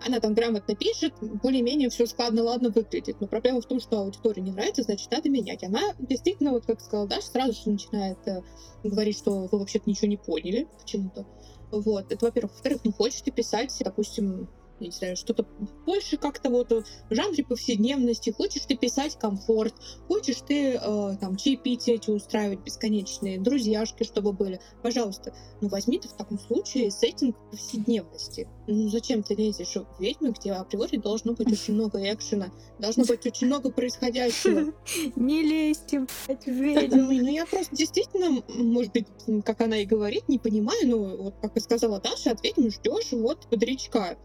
Она 0.05 0.19
там 0.19 0.33
грамотно 0.33 0.75
пишет, 0.75 1.13
более-менее 1.21 1.89
все 1.89 2.05
складно, 2.05 2.43
ладно 2.43 2.69
выглядит. 2.69 3.21
Но 3.21 3.27
проблема 3.27 3.61
в 3.61 3.65
том, 3.65 3.79
что 3.79 3.99
аудитории 3.99 4.41
не 4.41 4.51
нравится, 4.51 4.83
значит, 4.83 5.09
надо 5.11 5.29
менять. 5.29 5.63
Она 5.63 5.79
действительно, 5.97 6.51
вот 6.51 6.65
как 6.65 6.81
сказала 6.81 7.07
Даша, 7.07 7.27
сразу 7.27 7.53
же 7.53 7.69
начинает 7.69 8.17
э, 8.27 8.41
говорить, 8.83 9.17
что 9.17 9.47
вы 9.49 9.59
вообще-то 9.59 9.89
ничего 9.89 10.07
не 10.07 10.17
поняли 10.17 10.67
почему-то. 10.81 11.25
Вот, 11.71 12.11
это 12.11 12.25
во-первых. 12.25 12.51
Во-вторых, 12.51 12.81
ну 12.83 12.91
хочешь 12.91 13.21
ты 13.21 13.31
писать, 13.31 13.73
допустим, 13.79 14.49
не 14.83 14.91
знаю, 14.91 15.15
что-то 15.15 15.45
больше 15.85 16.17
как-то 16.17 16.49
вот 16.49 16.71
в 16.71 16.83
жанре 17.09 17.43
повседневности. 17.43 18.29
Хочешь 18.31 18.63
ты 18.67 18.75
писать 18.75 19.17
комфорт, 19.17 19.73
хочешь 20.07 20.41
ты 20.47 20.73
э, 20.73 21.17
там 21.19 21.35
чаепития 21.35 21.95
эти 21.95 22.09
устраивать 22.09 22.59
бесконечные, 22.59 23.39
друзьяшки, 23.39 24.03
чтобы 24.03 24.33
были. 24.33 24.59
Пожалуйста, 24.81 25.33
ну 25.61 25.69
возьми 25.69 25.99
ты 25.99 26.07
в 26.07 26.13
таком 26.13 26.39
случае 26.39 26.91
сеттинг 26.91 27.35
повседневности. 27.51 28.47
Ну 28.67 28.89
зачем 28.89 29.23
ты 29.23 29.35
лезешь 29.35 29.75
в 29.75 30.01
ведьмы, 30.01 30.31
где 30.31 30.51
априори 30.53 30.97
должно 30.97 31.33
быть 31.33 31.47
очень 31.51 31.73
много 31.73 31.99
экшена, 32.11 32.51
должно 32.79 33.05
быть 33.05 33.25
очень 33.25 33.47
много 33.47 33.71
происходящего. 33.71 34.73
Не 35.15 35.41
лезьте, 35.41 36.05
блядь, 36.27 36.45
в 36.45 36.47
Ну, 36.47 36.63
ведьм. 37.09 37.25
ну, 37.25 37.31
я 37.31 37.45
просто 37.45 37.75
действительно, 37.75 38.43
может 38.49 38.91
быть, 38.93 39.07
как 39.45 39.61
она 39.61 39.77
и 39.77 39.85
говорит, 39.85 40.27
не 40.27 40.39
понимаю, 40.39 40.87
ну, 40.87 41.17
вот 41.23 41.35
как 41.41 41.55
и 41.57 41.59
сказала 41.59 41.99
Даша, 41.99 42.31
от 42.31 42.43
ведьмы 42.43 42.69
ждешь 42.69 43.11
вот 43.11 43.47
бодрячка. 43.49 44.17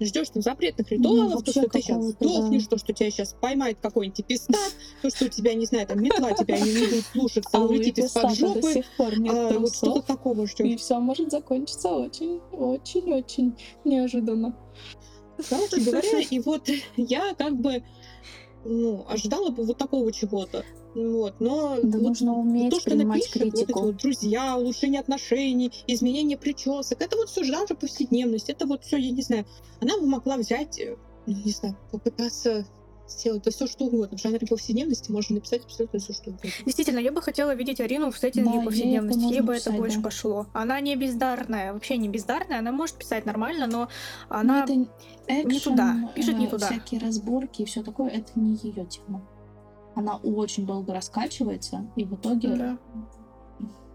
Ждешь 0.00 0.28
там 0.30 0.42
запретных 0.42 0.90
ритуалов, 0.90 1.30
то, 1.30 1.36
вообще 1.38 1.52
что 1.52 1.68
ты 1.68 1.80
сейчас 1.80 1.96
какого-то, 1.96 2.18
да. 2.20 2.28
сдохнешь, 2.28 2.66
то, 2.66 2.78
что 2.78 2.92
тебя 2.92 3.10
сейчас 3.10 3.32
поймает 3.40 3.78
какой-нибудь 3.80 4.20
эпистат, 4.20 4.72
то, 5.02 5.10
что 5.10 5.24
у 5.24 5.28
тебя, 5.28 5.54
не 5.54 5.66
знаю, 5.66 5.86
там 5.86 6.00
метла 6.02 6.32
тебя 6.32 6.58
не, 6.60 6.86
будет 6.86 7.04
слушаться, 7.06 7.50
А 7.52 7.60
улетит 7.60 7.98
из-под 7.98 8.24
Эпистата 8.24 8.40
до 8.40 8.54
жопы. 8.54 8.72
сих 8.74 8.96
пор 8.96 9.18
нет 9.18 9.34
А, 9.34 9.58
вот 9.58 9.74
что-то 9.74 10.02
такого 10.02 10.42
И 10.42 10.46
ждешь. 10.46 10.80
все 10.80 10.98
может 11.00 11.30
закончиться 11.30 11.88
очень, 11.88 12.40
очень, 12.52 13.12
очень 13.12 13.56
неожиданно. 13.84 14.56
Короче 15.48 15.80
говоря, 15.80 16.20
и 16.30 16.38
вот 16.40 16.68
я 16.96 17.34
как 17.34 17.60
бы 17.60 17.82
ну, 18.64 19.04
ожидала 19.08 19.50
бы 19.50 19.64
вот 19.64 19.78
такого 19.78 20.12
чего-то. 20.12 20.64
Вот, 20.94 21.34
но 21.38 21.76
Да 21.82 21.98
вот 21.98 22.08
нужно 22.08 22.34
уметь 22.34 22.70
то, 22.70 22.80
что 22.80 22.90
принимать 22.90 23.20
напишет, 23.20 23.36
вот 23.36 23.54
эти 23.54 23.54
критику. 23.64 23.80
вот 23.82 23.96
друзья, 23.96 24.56
улучшение 24.56 25.00
отношений, 25.00 25.72
изменение 25.86 26.36
причесок, 26.38 27.00
это 27.00 27.16
вот 27.16 27.28
все 27.28 27.44
жанр 27.44 27.76
повседневность, 27.76 28.48
это 28.48 28.66
вот 28.66 28.84
все, 28.84 28.96
я 28.96 29.10
не 29.10 29.22
знаю, 29.22 29.46
она 29.80 29.98
бы 29.98 30.06
могла 30.06 30.36
взять, 30.38 30.78
э, 30.80 30.96
ну, 31.26 31.36
не 31.44 31.52
знаю, 31.52 31.76
попытаться 31.90 32.66
сделать 33.10 33.42
да 33.42 33.50
все 33.50 33.66
что 33.66 33.86
угодно. 33.86 34.16
В 34.16 34.20
жанре 34.20 34.46
повседневности 34.46 35.10
можно 35.10 35.36
написать 35.36 35.64
абсолютно 35.64 35.98
все 35.98 36.12
что 36.12 36.30
угодно. 36.30 36.50
Действительно, 36.64 36.98
я 36.98 37.12
бы 37.12 37.22
хотела 37.22 37.54
видеть 37.54 37.80
Арину 37.80 38.10
в 38.10 38.18
сеттинге 38.18 38.50
Да, 38.50 38.56
ей 38.56 38.64
повседневности. 38.64 39.18
Ей 39.20 39.26
можно 39.26 39.42
бы 39.44 39.54
это 39.54 39.70
больше 39.72 39.96
да. 39.98 40.02
пошло. 40.02 40.46
Она 40.52 40.80
не 40.80 40.96
бездарная, 40.96 41.72
вообще 41.72 41.96
не 41.96 42.08
бездарная. 42.08 42.58
Она 42.58 42.72
может 42.72 42.96
писать 42.96 43.26
нормально, 43.26 43.66
но 43.66 43.88
Но 44.28 44.36
она... 44.36 44.64
это 44.64 44.86
экшен, 45.26 45.60
туда, 45.60 46.12
пишет 46.14 46.38
не 46.38 46.46
э, 46.46 46.50
туда. 46.50 46.66
Всякие 46.66 47.00
разборки 47.00 47.62
и 47.62 47.64
все 47.64 47.82
такое, 47.82 48.10
это 48.10 48.30
не 48.34 48.58
ее 48.62 48.84
тема. 48.86 49.26
Она 49.98 50.14
очень 50.18 50.64
долго 50.64 50.94
раскачивается, 50.94 51.90
и 51.96 52.04
в 52.04 52.14
итоге 52.14 52.54
Да. 52.54 52.78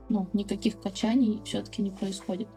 ну, 0.10 0.28
никаких 0.34 0.82
качаний 0.82 1.42
все-таки 1.46 1.82
не 1.82 1.92
происходит. 1.92 2.50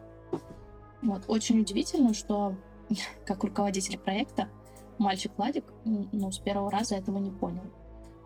Вот. 1.01 1.23
Очень 1.29 1.61
удивительно, 1.61 2.13
что 2.13 2.57
как 3.25 3.45
руководитель 3.45 3.97
проекта 3.97 4.49
мальчик 4.97 5.31
Владик 5.37 5.63
ну, 5.85 6.29
с 6.29 6.39
первого 6.39 6.69
раза 6.69 6.95
этого 6.95 7.19
не 7.19 7.31
понял. 7.31 7.63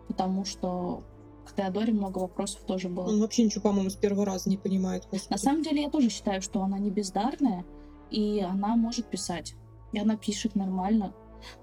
Потому 0.08 0.44
что 0.44 1.04
к 1.46 1.54
Теодоре 1.54 1.92
много 1.92 2.18
вопросов 2.18 2.62
тоже 2.62 2.88
было. 2.88 3.06
Он 3.06 3.20
вообще 3.20 3.44
ничего, 3.44 3.62
по-моему, 3.62 3.90
с 3.90 3.96
первого 3.96 4.26
раза 4.26 4.50
не 4.50 4.56
понимает. 4.56 5.06
На 5.30 5.38
самом 5.38 5.62
деле 5.62 5.82
я 5.82 5.88
тоже 5.90 6.08
считаю, 6.08 6.42
что 6.42 6.62
она 6.62 6.80
не 6.80 6.90
бездарная, 6.90 7.64
и 8.10 8.40
она 8.40 8.74
может 8.74 9.06
писать. 9.06 9.54
И 9.92 10.00
она 10.00 10.16
пишет 10.16 10.56
нормально, 10.56 11.14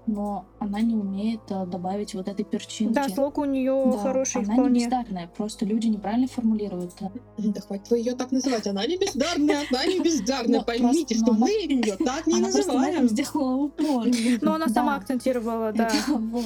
но 0.06 0.46
она 0.58 0.80
не 0.80 0.94
умеет 0.94 1.40
э, 1.50 1.66
добавить 1.66 2.14
вот 2.14 2.28
этой 2.28 2.44
перчинки. 2.44 2.94
Да, 2.94 3.08
слог 3.08 3.38
у 3.38 3.44
нее 3.44 3.90
Да, 3.92 3.98
хороший 3.98 4.42
она 4.42 4.48
не 4.48 4.54
вполне. 4.54 4.80
бездарная, 4.80 5.30
просто 5.36 5.64
люди 5.64 5.86
неправильно 5.88 6.28
формулируют. 6.28 6.92
Да 7.38 7.60
хватит 7.60 7.90
вы 7.90 7.98
ее 7.98 8.14
так 8.14 8.32
называть. 8.32 8.66
Она 8.66 8.86
не 8.86 8.96
бездарная, 8.96 9.64
она 9.70 9.86
не 9.86 10.00
бездарная. 10.00 10.62
Поймите, 10.62 11.14
что 11.14 11.32
мы 11.32 11.50
ее 11.50 11.96
так 11.96 12.26
не 12.26 12.40
называем. 12.40 13.08
сделала 13.08 13.54
упор. 13.64 14.06
Но 14.40 14.54
она 14.54 14.68
сама 14.68 14.96
акцентировала, 14.96 15.72
да. 15.72 15.90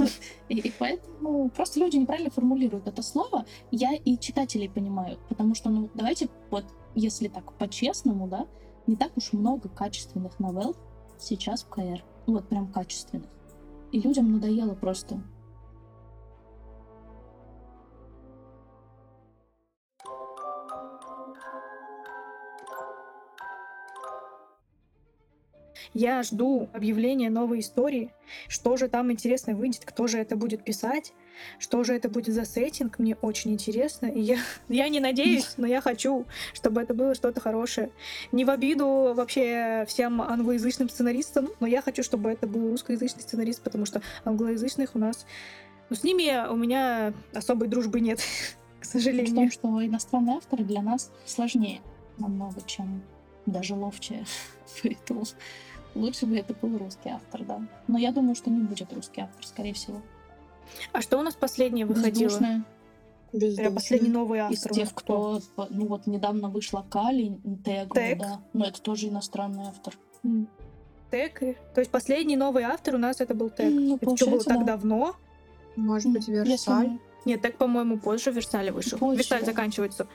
И 0.48 0.72
поэтому 0.78 1.48
просто 1.50 1.80
люди 1.80 1.96
неправильно 1.96 2.30
формулируют 2.30 2.86
это 2.86 3.02
слово. 3.02 3.44
Я 3.70 3.94
и 3.94 4.18
читателей 4.18 4.68
понимаю, 4.68 5.18
потому 5.28 5.54
что, 5.54 5.70
ну, 5.70 5.90
давайте 5.94 6.28
вот, 6.50 6.64
если 6.94 7.28
так 7.28 7.52
по-честному, 7.54 8.28
да, 8.28 8.46
не 8.86 8.96
так 8.96 9.16
уж 9.16 9.32
много 9.32 9.68
качественных 9.68 10.38
новелл 10.38 10.76
сейчас 11.18 11.62
в 11.62 11.68
КР. 11.68 12.04
Вот 12.26 12.48
прям 12.48 12.66
качественных. 12.68 13.28
И 13.92 14.00
людям 14.00 14.32
надоело 14.32 14.74
просто. 14.74 15.20
Я 25.94 26.24
жду 26.24 26.68
объявления 26.72 27.30
новой 27.30 27.60
истории, 27.60 28.12
что 28.48 28.76
же 28.76 28.88
там 28.88 29.12
интересно 29.12 29.54
выйдет, 29.54 29.84
кто 29.84 30.08
же 30.08 30.18
это 30.18 30.34
будет 30.34 30.64
писать, 30.64 31.12
что 31.60 31.84
же 31.84 31.94
это 31.94 32.08
будет 32.08 32.34
за 32.34 32.44
сеттинг, 32.44 32.98
мне 32.98 33.16
очень 33.22 33.52
интересно. 33.52 34.06
И 34.06 34.20
я, 34.20 34.38
я 34.68 34.88
не 34.88 34.98
надеюсь, 34.98 35.54
но 35.56 35.66
я 35.68 35.80
хочу, 35.80 36.26
чтобы 36.52 36.82
это 36.82 36.94
было 36.94 37.14
что-то 37.14 37.40
хорошее. 37.40 37.90
Не 38.32 38.44
в 38.44 38.50
обиду 38.50 39.14
вообще 39.14 39.84
всем 39.88 40.20
англоязычным 40.20 40.88
сценаристам, 40.88 41.48
но 41.60 41.66
я 41.68 41.80
хочу, 41.80 42.02
чтобы 42.02 42.30
это 42.30 42.48
был 42.48 42.70
русскоязычный 42.70 43.22
сценарист, 43.22 43.62
потому 43.62 43.86
что 43.86 44.02
англоязычных 44.24 44.94
у 44.94 44.98
нас... 44.98 45.26
Ну, 45.90 45.96
с 45.96 46.02
ними 46.02 46.48
у 46.50 46.56
меня 46.56 47.12
особой 47.34 47.68
дружбы 47.68 48.00
нет, 48.00 48.20
к 48.80 48.84
В 48.84 48.86
сожалению. 48.86 49.34
том, 49.34 49.50
что 49.50 49.86
иностранные 49.86 50.38
авторы 50.38 50.64
для 50.64 50.82
нас 50.82 51.12
сложнее 51.24 51.80
намного, 52.18 52.60
чем 52.66 53.02
даже 53.46 53.74
ловче. 53.74 54.24
Поэтому 54.82 55.24
лучше 55.94 56.26
бы 56.26 56.36
это 56.36 56.54
был 56.54 56.76
русский 56.78 57.08
автор, 57.10 57.44
да. 57.44 57.62
Но 57.88 57.98
я 57.98 58.12
думаю, 58.12 58.34
что 58.34 58.50
не 58.50 58.62
будет 58.62 58.92
русский 58.92 59.20
автор, 59.22 59.46
скорее 59.46 59.74
всего. 59.74 60.00
А 60.92 61.00
что 61.02 61.18
у 61.18 61.22
нас 61.22 61.34
последнее 61.34 61.86
выходило? 61.86 62.28
Бездушная. 62.28 62.64
Прям 63.30 63.40
Бездушная. 63.40 63.70
последний 63.74 64.08
новый 64.10 64.38
Из 64.50 64.58
автор. 64.58 64.72
у 64.72 64.74
тех, 64.74 64.94
кто, 64.94 65.40
по- 65.56 65.66
ну 65.70 65.86
вот 65.86 66.06
недавно 66.06 66.48
вышла 66.48 66.86
Кали, 66.88 67.38
Тег, 67.64 67.92
Тег. 67.92 68.18
да. 68.18 68.40
Но 68.52 68.64
это 68.66 68.80
тоже 68.80 69.08
иностранный 69.08 69.64
автор. 69.66 69.94
Тег. 71.10 71.40
То 71.74 71.80
есть 71.80 71.90
последний 71.90 72.36
новый 72.36 72.64
автор 72.64 72.94
у 72.94 72.98
нас 72.98 73.20
это 73.20 73.34
был 73.34 73.50
Тег. 73.50 73.70
Ну, 73.72 73.96
это 73.96 74.16
что 74.16 74.26
было 74.26 74.38
получается, 74.38 74.48
так 74.50 74.58
да. 74.60 74.64
давно? 74.64 75.16
Может 75.76 76.12
быть, 76.12 76.28
Версаль. 76.28 76.98
Нет, 77.24 77.40
Тег, 77.42 77.56
по-моему, 77.56 77.98
позже 77.98 78.30
Версаля 78.30 78.72
вышел. 78.72 78.98
Позже, 78.98 79.18
Версаль 79.18 79.40
да. 79.40 79.46
заканчивается. 79.46 80.06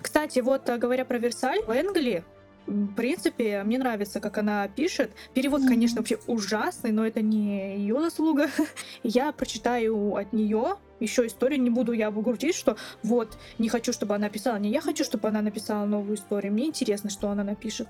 Кстати, 0.00 0.40
вот 0.40 0.68
э, 0.68 0.78
говоря 0.78 1.04
про 1.04 1.18
Версаль, 1.18 1.62
в 1.64 1.70
Энгли, 1.70 2.16
м, 2.18 2.24
в 2.66 2.94
принципе, 2.94 3.62
мне 3.62 3.78
нравится, 3.78 4.20
как 4.20 4.38
она 4.38 4.66
пишет. 4.68 5.12
Перевод, 5.34 5.62
конечно, 5.66 5.98
вообще 6.00 6.18
ужасный, 6.26 6.90
но 6.90 7.06
это 7.06 7.22
не 7.22 7.78
ее 7.78 8.00
заслуга. 8.00 8.48
Я 9.02 9.32
прочитаю 9.32 10.16
от 10.16 10.32
нее 10.32 10.76
еще 10.98 11.26
историю. 11.26 11.60
Не 11.60 11.70
буду 11.70 11.92
я 11.92 12.10
бугуртить, 12.10 12.54
что 12.54 12.76
вот, 13.02 13.38
не 13.58 13.68
хочу, 13.68 13.92
чтобы 13.92 14.14
она 14.14 14.28
писала. 14.30 14.56
Не 14.56 14.70
я 14.70 14.80
хочу, 14.80 15.04
чтобы 15.04 15.28
она 15.28 15.42
написала 15.42 15.84
новую 15.84 16.16
историю. 16.16 16.52
Мне 16.52 16.66
интересно, 16.66 17.10
что 17.10 17.28
она 17.28 17.44
напишет. 17.44 17.88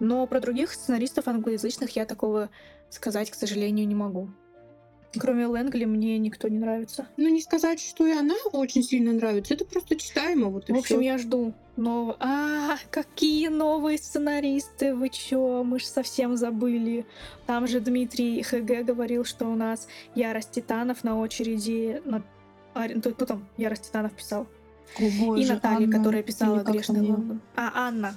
Но 0.00 0.26
про 0.26 0.40
других 0.40 0.72
сценаристов 0.72 1.28
англоязычных 1.28 1.94
я 1.96 2.04
такого 2.04 2.50
сказать, 2.90 3.30
к 3.30 3.34
сожалению, 3.34 3.86
не 3.86 3.94
могу. 3.94 4.30
Кроме 5.16 5.46
Лэнгли 5.46 5.84
мне 5.84 6.18
никто 6.18 6.48
не 6.48 6.58
нравится. 6.58 7.06
Ну, 7.16 7.28
не 7.28 7.40
сказать, 7.40 7.80
что 7.80 8.06
и 8.06 8.12
она 8.12 8.34
очень 8.52 8.82
сильно 8.82 9.12
нравится. 9.12 9.54
Это 9.54 9.64
просто 9.64 9.96
читаемо, 9.96 10.48
вот 10.48 10.68
и 10.68 10.72
В 10.72 10.76
общем, 10.76 10.96
всё. 10.96 11.00
я 11.00 11.18
жду. 11.18 11.54
Но, 11.76 12.16
а, 12.20 12.76
какие 12.90 13.48
новые 13.48 13.98
сценаристы, 13.98 14.94
вы 14.94 15.08
чё, 15.08 15.64
мы 15.64 15.80
же 15.80 15.86
совсем 15.86 16.36
забыли. 16.36 17.04
Там 17.46 17.66
же 17.66 17.80
Дмитрий 17.80 18.42
ХГ 18.42 18.84
говорил, 18.84 19.24
что 19.24 19.46
у 19.46 19.56
нас 19.56 19.88
Ярость 20.14 20.52
Титанов 20.52 21.02
на 21.02 21.18
очереди. 21.18 22.00
На... 22.04 22.22
А, 22.74 22.88
кто 22.88 23.26
там 23.26 23.44
Ярость 23.56 23.84
Титанов 23.88 24.12
писал? 24.12 24.46
О, 24.98 25.02
И 25.02 25.20
боже, 25.20 25.52
Наталья, 25.54 25.86
Анна, 25.86 25.98
которая 25.98 26.22
писала 26.22 26.60
Грешный? 26.62 27.00
Лондон. 27.00 27.40
А, 27.56 27.72
Анна. 27.88 28.14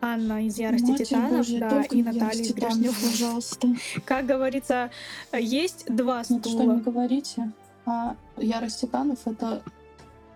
Анна 0.00 0.46
из 0.46 0.58
Ярости 0.58 0.90
Матерь 0.90 1.06
Титанов, 1.06 1.38
Божья, 1.38 1.60
да, 1.60 1.82
и 1.82 2.02
Наталья 2.02 2.42
из 2.42 2.52
Грешного 2.52 2.94
пожалуйста. 2.94 3.68
Как 4.04 4.26
говорится, 4.26 4.90
есть 5.32 5.86
два 5.88 6.18
Вот 6.18 6.24
что 6.26 6.34
не 6.34 6.40
стула. 6.40 6.74
говорите, 6.74 7.52
а 7.86 8.14
Ярость 8.36 8.82
Титанов— 8.82 9.18
это 9.24 9.62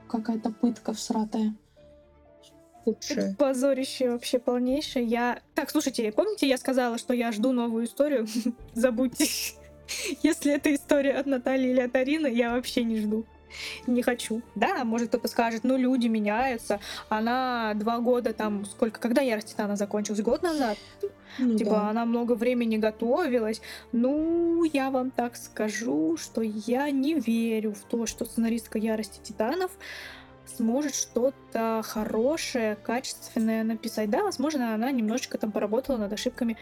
какая-то 0.08 0.50
пытка 0.50 0.92
всратая. 0.94 1.54
Худшее. 2.84 3.34
Позорище 3.38 4.10
вообще 4.10 4.38
полнейшее. 4.38 5.04
Я... 5.04 5.40
Так, 5.54 5.70
слушайте, 5.70 6.12
помните, 6.12 6.46
я 6.46 6.58
сказала, 6.58 6.98
что 6.98 7.14
я 7.14 7.32
жду 7.32 7.52
новую 7.52 7.86
историю? 7.86 8.26
Забудьте. 8.74 9.26
Если 10.22 10.52
это 10.52 10.74
история 10.74 11.12
от 11.12 11.26
Натальи 11.26 11.70
или 11.70 11.80
от 11.80 11.94
Арины, 11.94 12.26
я 12.26 12.52
вообще 12.52 12.84
не 12.84 12.98
жду. 12.98 13.24
Не 13.86 14.02
хочу. 14.02 14.42
Да, 14.54 14.84
может 14.84 15.08
кто-то 15.08 15.28
скажет, 15.28 15.64
ну 15.64 15.76
люди 15.76 16.08
меняются. 16.08 16.80
Она 17.08 17.72
два 17.74 17.98
года 17.98 18.32
там, 18.32 18.64
сколько, 18.64 19.00
когда 19.00 19.22
Ярость 19.22 19.48
Титана 19.48 19.76
закончилась? 19.76 20.20
Год 20.22 20.42
назад? 20.42 20.76
Ну 21.38 21.56
Типа 21.56 21.70
да. 21.70 21.90
она 21.90 22.04
много 22.04 22.34
времени 22.34 22.76
готовилась. 22.76 23.60
Ну, 23.92 24.64
я 24.64 24.90
вам 24.90 25.10
так 25.10 25.36
скажу, 25.36 26.16
что 26.16 26.42
я 26.42 26.90
не 26.90 27.14
верю 27.14 27.72
в 27.72 27.82
то, 27.84 28.06
что 28.06 28.24
сценаристка 28.24 28.78
Ярости 28.78 29.20
Титанов 29.22 29.70
сможет 30.46 30.94
что-то 30.94 31.82
хорошее, 31.84 32.76
качественное 32.76 33.64
написать. 33.64 34.10
Да, 34.10 34.22
возможно, 34.22 34.74
она 34.74 34.90
немножечко 34.90 35.38
там 35.38 35.52
поработала 35.52 35.96
над 35.96 36.12
ошибками, 36.12 36.56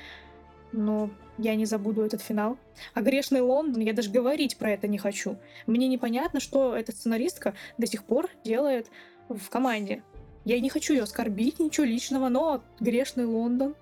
но 0.72 1.10
я 1.38 1.54
не 1.54 1.66
забуду 1.66 2.02
этот 2.02 2.22
финал. 2.22 2.56
А 2.94 3.02
грешный 3.02 3.40
Лондон, 3.40 3.82
я 3.82 3.92
даже 3.92 4.10
говорить 4.10 4.56
про 4.56 4.70
это 4.70 4.88
не 4.88 4.98
хочу. 4.98 5.36
Мне 5.66 5.88
непонятно, 5.88 6.40
что 6.40 6.74
эта 6.74 6.92
сценаристка 6.92 7.54
до 7.78 7.86
сих 7.86 8.04
пор 8.04 8.28
делает 8.44 8.88
в 9.28 9.48
команде. 9.48 10.02
Я 10.44 10.60
не 10.60 10.70
хочу 10.70 10.94
ее 10.94 11.02
оскорбить, 11.02 11.60
ничего 11.60 11.86
личного, 11.86 12.28
но 12.28 12.62
грешный 12.80 13.26
Лондон 13.26 13.74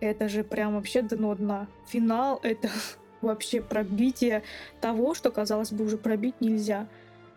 это 0.00 0.28
же 0.28 0.44
прям 0.44 0.74
вообще 0.74 1.02
дно 1.02 1.34
дна. 1.34 1.66
Финал— 1.88 2.40
это 2.42 2.70
вообще 3.20 3.60
пробитие 3.60 4.42
того, 4.80 5.14
что, 5.14 5.30
казалось 5.30 5.72
бы, 5.72 5.84
уже 5.84 5.96
пробить 5.96 6.40
нельзя. 6.40 6.86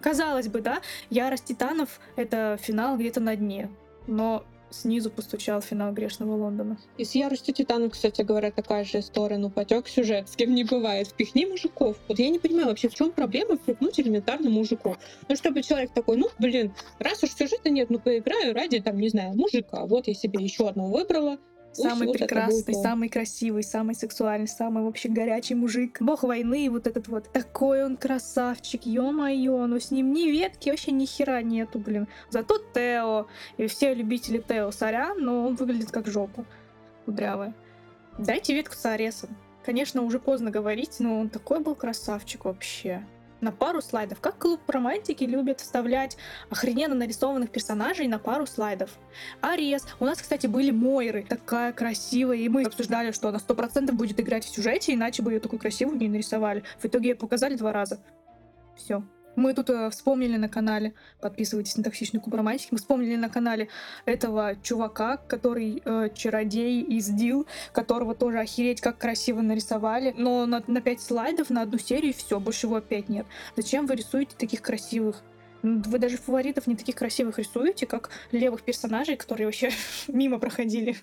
Казалось 0.02 0.48
бы, 0.48 0.62
да, 0.62 0.82
Ярость 1.10 1.46
Титанов— 1.46 2.00
это 2.16 2.58
финал 2.62 2.98
где-то 2.98 3.20
на 3.20 3.36
дне. 3.36 3.70
Но 4.08 4.44
снизу 4.72 5.10
постучал 5.10 5.62
финал 5.62 5.94
Грешного 5.94 6.36
Лондона. 6.36 6.78
И 6.98 7.06
с 7.06 7.14
яростью 7.14 7.54
Титанов, 7.54 7.92
кстати 7.92 8.22
говоря, 8.22 8.52
такая 8.52 8.84
же 8.84 9.00
история. 9.00 9.38
Ну, 9.38 9.50
потек 9.50 9.88
сюжет, 9.88 10.30
с 10.30 10.36
кем 10.36 10.56
не 10.56 10.64
бывает. 10.64 11.08
Впихни 11.08 11.46
мужиков. 11.46 11.98
Вот 12.08 12.20
я 12.20 12.30
не 12.30 12.40
понимаю 12.40 12.68
вообще, 12.68 12.90
в 12.90 12.96
чем 12.96 13.12
проблема 13.12 13.58
впихнуть 13.58 14.00
элементарно 14.00 14.50
мужиков. 14.50 14.98
Ну, 15.28 15.36
чтобы 15.36 15.62
человек 15.62 15.92
такой, 15.94 16.18
ну, 16.18 16.30
блин, 16.40 16.74
раз 17.00 17.24
уж 17.24 17.32
сюжета 17.32 17.70
нет, 17.70 17.90
ну, 17.90 18.00
поиграю 18.00 18.54
ради, 18.54 18.80
там, 18.80 18.98
не 18.98 19.10
знаю, 19.10 19.36
мужика. 19.36 19.86
Вот 19.86 20.08
я 20.08 20.14
себе 20.14 20.44
еще 20.44 20.68
одного 20.68 20.98
выбрала. 20.98 21.38
Пусть 21.76 21.84
Самый 21.84 22.08
вот 22.08 22.16
это 22.18 22.26
прекрасный, 22.26 22.76
он. 22.76 22.84
самый 22.84 23.10
красивый, 23.10 23.64
самый 23.64 23.96
сексуальный, 23.96 24.48
самый 24.48 24.84
вообще 24.84 25.08
горячий 25.08 25.56
мужик. 25.56 26.02
Бог 26.02 26.24
войны, 26.24 26.70
вот 26.70 26.86
этот 26.86 27.08
вот. 27.08 27.32
Такой 27.32 27.86
он 27.86 27.96
красавчик, 27.96 28.86
ё-моё, 28.86 29.68
ну 29.68 29.80
с 29.80 29.90
ним 29.90 30.12
ни 30.12 30.30
ветки, 30.30 30.70
вообще 30.70 30.92
ни 30.92 31.06
хера 31.06 31.42
нету, 31.42 31.80
блин. 31.80 32.10
Зато 32.30 32.58
Тео, 32.74 33.28
и 33.58 33.68
все 33.68 33.94
любители 33.94 34.44
Тео, 34.46 34.72
сорян, 34.72 35.18
но 35.20 35.48
он 35.48 35.56
выглядит 35.56 35.92
как 35.92 36.08
жопа 36.08 36.46
кудрявая. 37.06 37.54
Дайте 38.18 38.54
ветку 38.54 38.76
с 38.76 38.86
Аресом. 38.86 39.36
Конечно, 39.66 40.02
уже 40.02 40.20
поздно 40.20 40.52
говорить, 40.52 40.98
но 41.00 41.20
он 41.20 41.30
такой 41.30 41.60
был 41.60 41.76
красавчик 41.76 42.46
вообще. 42.46 43.06
На 43.42 43.52
пару 43.52 43.82
слайдов. 43.82 44.20
Как 44.20 44.38
клуб 44.38 44.62
романтики 44.68 45.24
любит 45.24 45.62
вставлять 45.62 46.16
охрененно 46.50 46.96
нарисованных 46.96 47.50
персонажей 47.50 48.08
на 48.08 48.20
пару 48.20 48.46
слайдов. 48.46 48.92
Арес. 49.42 49.86
У 50.00 50.06
нас, 50.06 50.22
кстати, 50.22 50.46
были 50.46 50.72
Мойры. 50.72 51.26
Такая 51.28 51.74
красивая. 51.74 52.38
И 52.38 52.50
мы 52.50 52.64
обсуждали, 52.64 53.12
что 53.12 53.30
она 53.30 53.40
сто 53.40 53.56
процентов 53.56 53.96
будет 53.96 54.20
играть 54.20 54.46
в 54.46 54.54
сюжете, 54.54 54.94
иначе 54.94 55.24
бы 55.24 55.34
ее 55.34 55.40
такую 55.40 55.60
красивую 55.60 55.98
не 55.98 56.08
нарисовали. 56.08 56.64
В 56.80 56.86
итоге 56.86 57.10
ее 57.10 57.16
показали 57.16 57.56
два 57.56 57.74
раза. 57.74 58.00
Все. 58.76 59.04
Мы 59.36 59.54
тут 59.54 59.70
э, 59.70 59.90
вспомнили 59.90 60.38
на 60.38 60.50
канале, 60.50 60.94
подписывайтесь 61.22 61.78
на 61.78 61.84
токсичный 61.84 62.20
клуб 62.20 62.36
романтики, 62.36 62.70
мы 62.72 62.78
вспомнили 62.78 63.16
на 63.16 63.30
канале 63.30 63.70
этого 64.06 64.56
чувака, 64.62 65.18
который 65.18 65.82
э, 65.84 66.10
чародей 66.14 66.82
из 66.82 67.08
Дил, 67.08 67.48
которого 67.72 68.14
тоже 68.14 68.40
охереть 68.40 68.82
как 68.82 68.98
красиво 68.98 69.42
нарисовали, 69.42 70.14
но 70.18 70.46
на, 70.46 70.64
на 70.68 70.82
5 70.82 71.02
слайдов 71.02 71.50
на 71.50 71.62
одну 71.62 71.78
серию 71.78 72.14
все, 72.14 72.40
больше 72.40 72.68
его 72.68 72.76
опять 72.76 73.10
нет. 73.10 73.26
Зачем 73.56 73.86
вы 73.86 73.96
рисуете 73.96 74.36
таких 74.38 74.62
красивых? 74.62 75.24
Вы 75.64 76.00
даже 76.00 76.18
фаворитов 76.18 76.68
не 76.68 76.76
таких 76.76 76.96
красивых 76.96 77.38
рисуете, 77.38 77.86
как 77.86 78.10
левых 78.32 78.64
персонажей, 78.64 79.16
которые 79.16 79.48
вообще 79.48 79.72
мимо 80.08 80.40
проходили. 80.40 80.98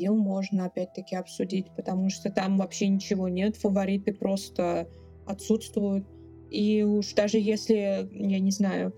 Дел 0.00 0.16
можно 0.16 0.66
опять-таки 0.66 1.14
обсудить, 1.14 1.66
потому 1.76 2.08
что 2.10 2.30
там 2.30 2.56
вообще 2.56 2.88
ничего 2.88 3.28
нет, 3.28 3.56
фавориты 3.56 4.12
просто 4.14 4.88
отсутствуют. 5.26 6.06
И 6.50 6.82
уж 6.82 7.12
даже 7.12 7.38
если, 7.38 8.08
я 8.10 8.40
не 8.40 8.50
знаю, 8.50 8.94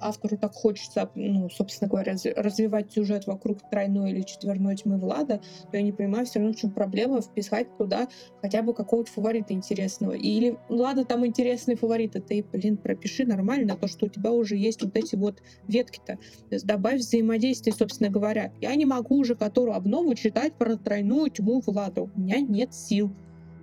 автору 0.00 0.36
так 0.36 0.52
хочется, 0.52 1.10
ну, 1.14 1.48
собственно 1.50 1.88
говоря, 1.88 2.12
раз- 2.12 2.24
развивать 2.24 2.92
сюжет 2.92 3.26
вокруг 3.26 3.58
тройной 3.70 4.10
или 4.10 4.22
четверной 4.22 4.76
тьмы 4.76 4.98
Влада, 4.98 5.40
то 5.70 5.76
я 5.76 5.82
не 5.82 5.92
понимаю 5.92 6.26
все 6.26 6.38
равно, 6.38 6.54
в 6.54 6.56
чем 6.56 6.70
проблема 6.70 7.20
вписать 7.20 7.76
туда 7.76 8.08
хотя 8.42 8.62
бы 8.62 8.74
какого-то 8.74 9.10
фаворита 9.10 9.52
интересного. 9.52 10.12
Или, 10.12 10.58
ладно, 10.68 11.04
там 11.04 11.26
интересный 11.26 11.76
фаворит, 11.76 12.16
а 12.16 12.20
ты, 12.20 12.44
блин, 12.52 12.76
пропиши 12.76 13.24
нормально 13.24 13.76
то, 13.76 13.88
что 13.88 14.06
у 14.06 14.08
тебя 14.08 14.32
уже 14.32 14.56
есть 14.56 14.82
вот 14.82 14.96
эти 14.96 15.16
вот 15.16 15.42
ветки-то. 15.68 16.18
Добавь 16.64 17.00
взаимодействие, 17.00 17.74
собственно 17.74 18.10
говоря. 18.10 18.52
Я 18.60 18.74
не 18.74 18.86
могу 18.86 19.16
уже 19.16 19.34
которую 19.34 19.76
обнову 19.76 20.14
читать 20.14 20.54
про 20.54 20.76
тройную 20.76 21.30
тьму 21.30 21.62
Влада. 21.66 22.02
У 22.02 22.10
меня 22.16 22.40
нет 22.40 22.74
сил. 22.74 23.12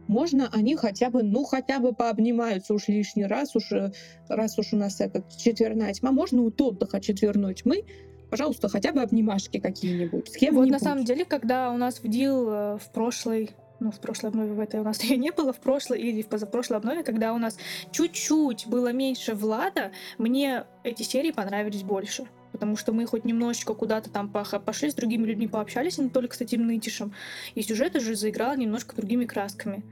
Можно 0.08 0.50
они 0.52 0.76
хотя 0.76 1.10
бы, 1.10 1.24
ну, 1.24 1.44
хотя 1.44 1.80
бы 1.80 1.94
пообнимаются 1.94 2.74
уж 2.74 2.88
лишний 2.88 3.26
раз, 3.26 3.56
уж, 3.56 3.72
э, 3.72 3.92
раз 4.28 4.58
уж 4.60 4.74
у 4.74 4.78
нас 4.78 5.00
этот 5.02 5.36
четверная 5.38 5.94
тьма. 5.94 6.12
Можно 6.12 6.42
у 6.42 6.54
отдыха 6.58 7.00
четверной 7.00 7.54
тьмы, 7.54 7.84
пожалуйста, 8.30 8.68
хотя 8.68 8.92
бы 8.92 9.02
обнимашки 9.02 9.60
какие-нибудь. 9.60 10.30
С 10.30 10.52
Вот 10.52 10.70
на 10.70 10.80
самом 10.80 11.06
деле, 11.06 11.26
когда 11.26 11.72
у 11.72 11.78
нас 11.78 12.00
в 12.00 12.08
Дил 12.08 12.50
э, 12.50 12.78
в 12.78 12.92
прошлой 12.92 13.52
ну, 13.80 13.92
в 13.92 14.00
прошлой 14.00 14.30
обнове 14.30 14.54
в 14.54 14.60
этой 14.60 14.80
у 14.80 14.84
нас 14.84 15.04
ее 15.04 15.18
не 15.18 15.32
было, 15.32 15.52
в 15.54 15.60
прошлой 15.60 16.00
или 16.00 16.22
в 16.22 16.28
позапрошлой 16.28 16.78
обнове, 16.78 17.04
когда 17.04 17.34
у 17.34 17.38
нас 17.38 17.58
чуть-чуть 17.92 18.68
было 18.68 18.92
меньше 18.92 19.36
Влада, 19.36 19.92
мне 20.18 20.64
эти 20.84 21.04
серии 21.04 21.32
понравились 21.32 21.84
больше. 21.84 22.26
Потому 22.54 22.78
что 22.78 22.94
мы 22.94 23.06
хоть 23.06 23.26
немножечко 23.26 23.74
куда-то 23.74 24.10
там 24.10 24.30
пошли, 24.30 24.90
с 24.90 24.94
другими 24.94 25.26
людьми 25.26 25.48
пообщались, 25.48 26.00
а 26.00 26.04
не 26.04 26.10
только 26.10 26.36
с 26.38 26.40
этим 26.42 26.66
нытишем. 26.66 27.12
И 27.56 27.64
сюжет 27.64 27.96
уже 27.98 28.16
заиграл 28.16 28.56
немножко 28.56 28.96
другими 28.96 29.26
красками. 29.26 29.84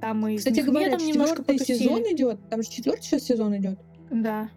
Там 0.00 0.20
мы 0.20 0.36
Кстати 0.36 0.60
говоря, 0.60 0.90
там 0.96 1.06
немножко 1.06 1.42
потусили. 1.42 1.78
сезон 1.78 2.02
идет. 2.10 2.38
Там 2.50 2.62
же 2.62 2.70
четвертый 2.70 3.02
сейчас 3.04 3.22
сезон 3.22 3.56
идет. 3.56 3.78
Да. 4.10 4.48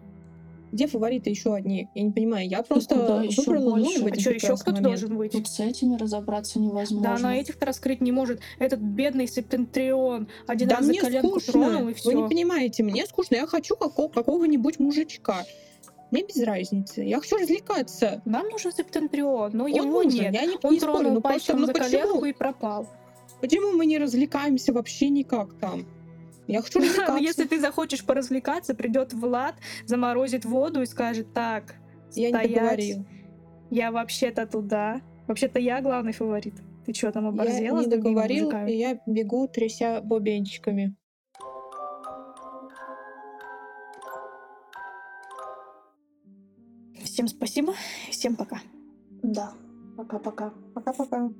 Где 0.72 0.86
фавориты 0.86 1.30
еще 1.30 1.54
одни? 1.54 1.88
Я 1.94 2.02
не 2.02 2.10
понимаю. 2.10 2.46
Я 2.46 2.62
просто 2.62 3.22
еще 3.24 3.42
выбрала 3.42 3.76
ноль 3.76 3.82
больше? 3.84 4.00
в 4.02 4.06
А 4.06 4.20
Что, 4.20 4.30
еще 4.32 4.46
кто-то 4.56 4.70
момент. 4.72 4.86
должен 4.86 5.16
быть? 5.16 5.32
Тут 5.32 5.48
с 5.48 5.60
этими 5.60 5.96
разобраться 5.96 6.58
невозможно. 6.58 7.16
Да, 7.16 7.22
на 7.22 7.36
этих-то 7.36 7.64
раскрыть 7.64 8.02
не 8.02 8.12
может. 8.12 8.40
Этот 8.58 8.80
бедный 8.80 9.26
септентрион 9.28 10.28
один 10.46 10.68
Да 10.68 10.76
раз 10.76 10.84
за 10.84 10.90
мне 10.92 11.00
коленку 11.00 11.40
скучно. 11.40 11.52
тронул, 11.52 11.80
и 11.82 11.84
Вы 11.84 11.94
все. 11.94 12.12
не 12.12 12.28
понимаете, 12.28 12.82
мне 12.82 13.06
скучно. 13.06 13.36
Я 13.36 13.46
хочу 13.46 13.76
како- 13.76 14.08
какого-нибудь 14.10 14.78
мужичка. 14.78 15.44
Мне 16.10 16.24
без 16.24 16.42
разницы. 16.42 17.02
Я 17.02 17.18
хочу 17.20 17.36
развлекаться. 17.36 18.22
Нам 18.24 18.48
нужен 18.48 18.72
септентрион, 18.72 19.50
но 19.52 19.64
Он 19.64 19.70
его 19.70 20.02
нужен, 20.02 20.20
нет. 20.20 20.34
я 20.34 20.46
не, 20.46 20.56
Он 20.62 20.72
не 20.72 20.80
спорю, 20.80 20.92
тронул 20.94 21.14
но 21.14 21.20
просто, 21.20 21.52
пальцем 21.52 21.60
ну 21.60 21.66
за 21.66 21.72
почему? 21.72 21.90
коленку 22.02 22.24
и 22.24 22.32
пропал. 22.32 22.88
Почему 23.40 23.72
мы 23.72 23.86
не 23.86 23.98
развлекаемся 23.98 24.72
вообще 24.72 25.10
никак 25.10 25.54
там? 25.58 25.86
Я 26.46 26.62
хочу 26.62 26.78
развлекаться. 26.80 27.12
Ну, 27.12 27.18
Если 27.18 27.44
ты 27.44 27.60
захочешь 27.60 28.04
поразвлекаться, 28.04 28.74
придет 28.74 29.12
Влад, 29.12 29.54
заморозит 29.84 30.44
воду 30.44 30.80
и 30.82 30.86
скажет, 30.86 31.32
так, 31.34 31.74
Я 32.14 32.30
не 32.30 32.48
договорил. 32.48 33.04
я 33.70 33.92
вообще-то 33.92 34.46
туда. 34.46 35.02
Вообще-то 35.26 35.58
я 35.60 35.82
главный 35.82 36.12
фаворит. 36.14 36.54
Ты 36.86 36.94
что 36.94 37.12
там 37.12 37.24
Я 37.24 37.28
оборзела 37.30 37.78
не 37.80 37.84
с 37.84 37.86
другими 37.86 38.14
договорил, 38.14 38.50
и 38.66 38.72
я 38.72 38.98
бегу, 39.06 39.46
тряся 39.46 40.00
бубенчиками. 40.00 40.96
Всем 47.18 47.26
спасибо, 47.26 47.74
всем 48.12 48.36
пока. 48.36 48.60
Да. 49.24 49.52
Пока-пока. 49.96 50.52
Пока-пока. 50.72 51.30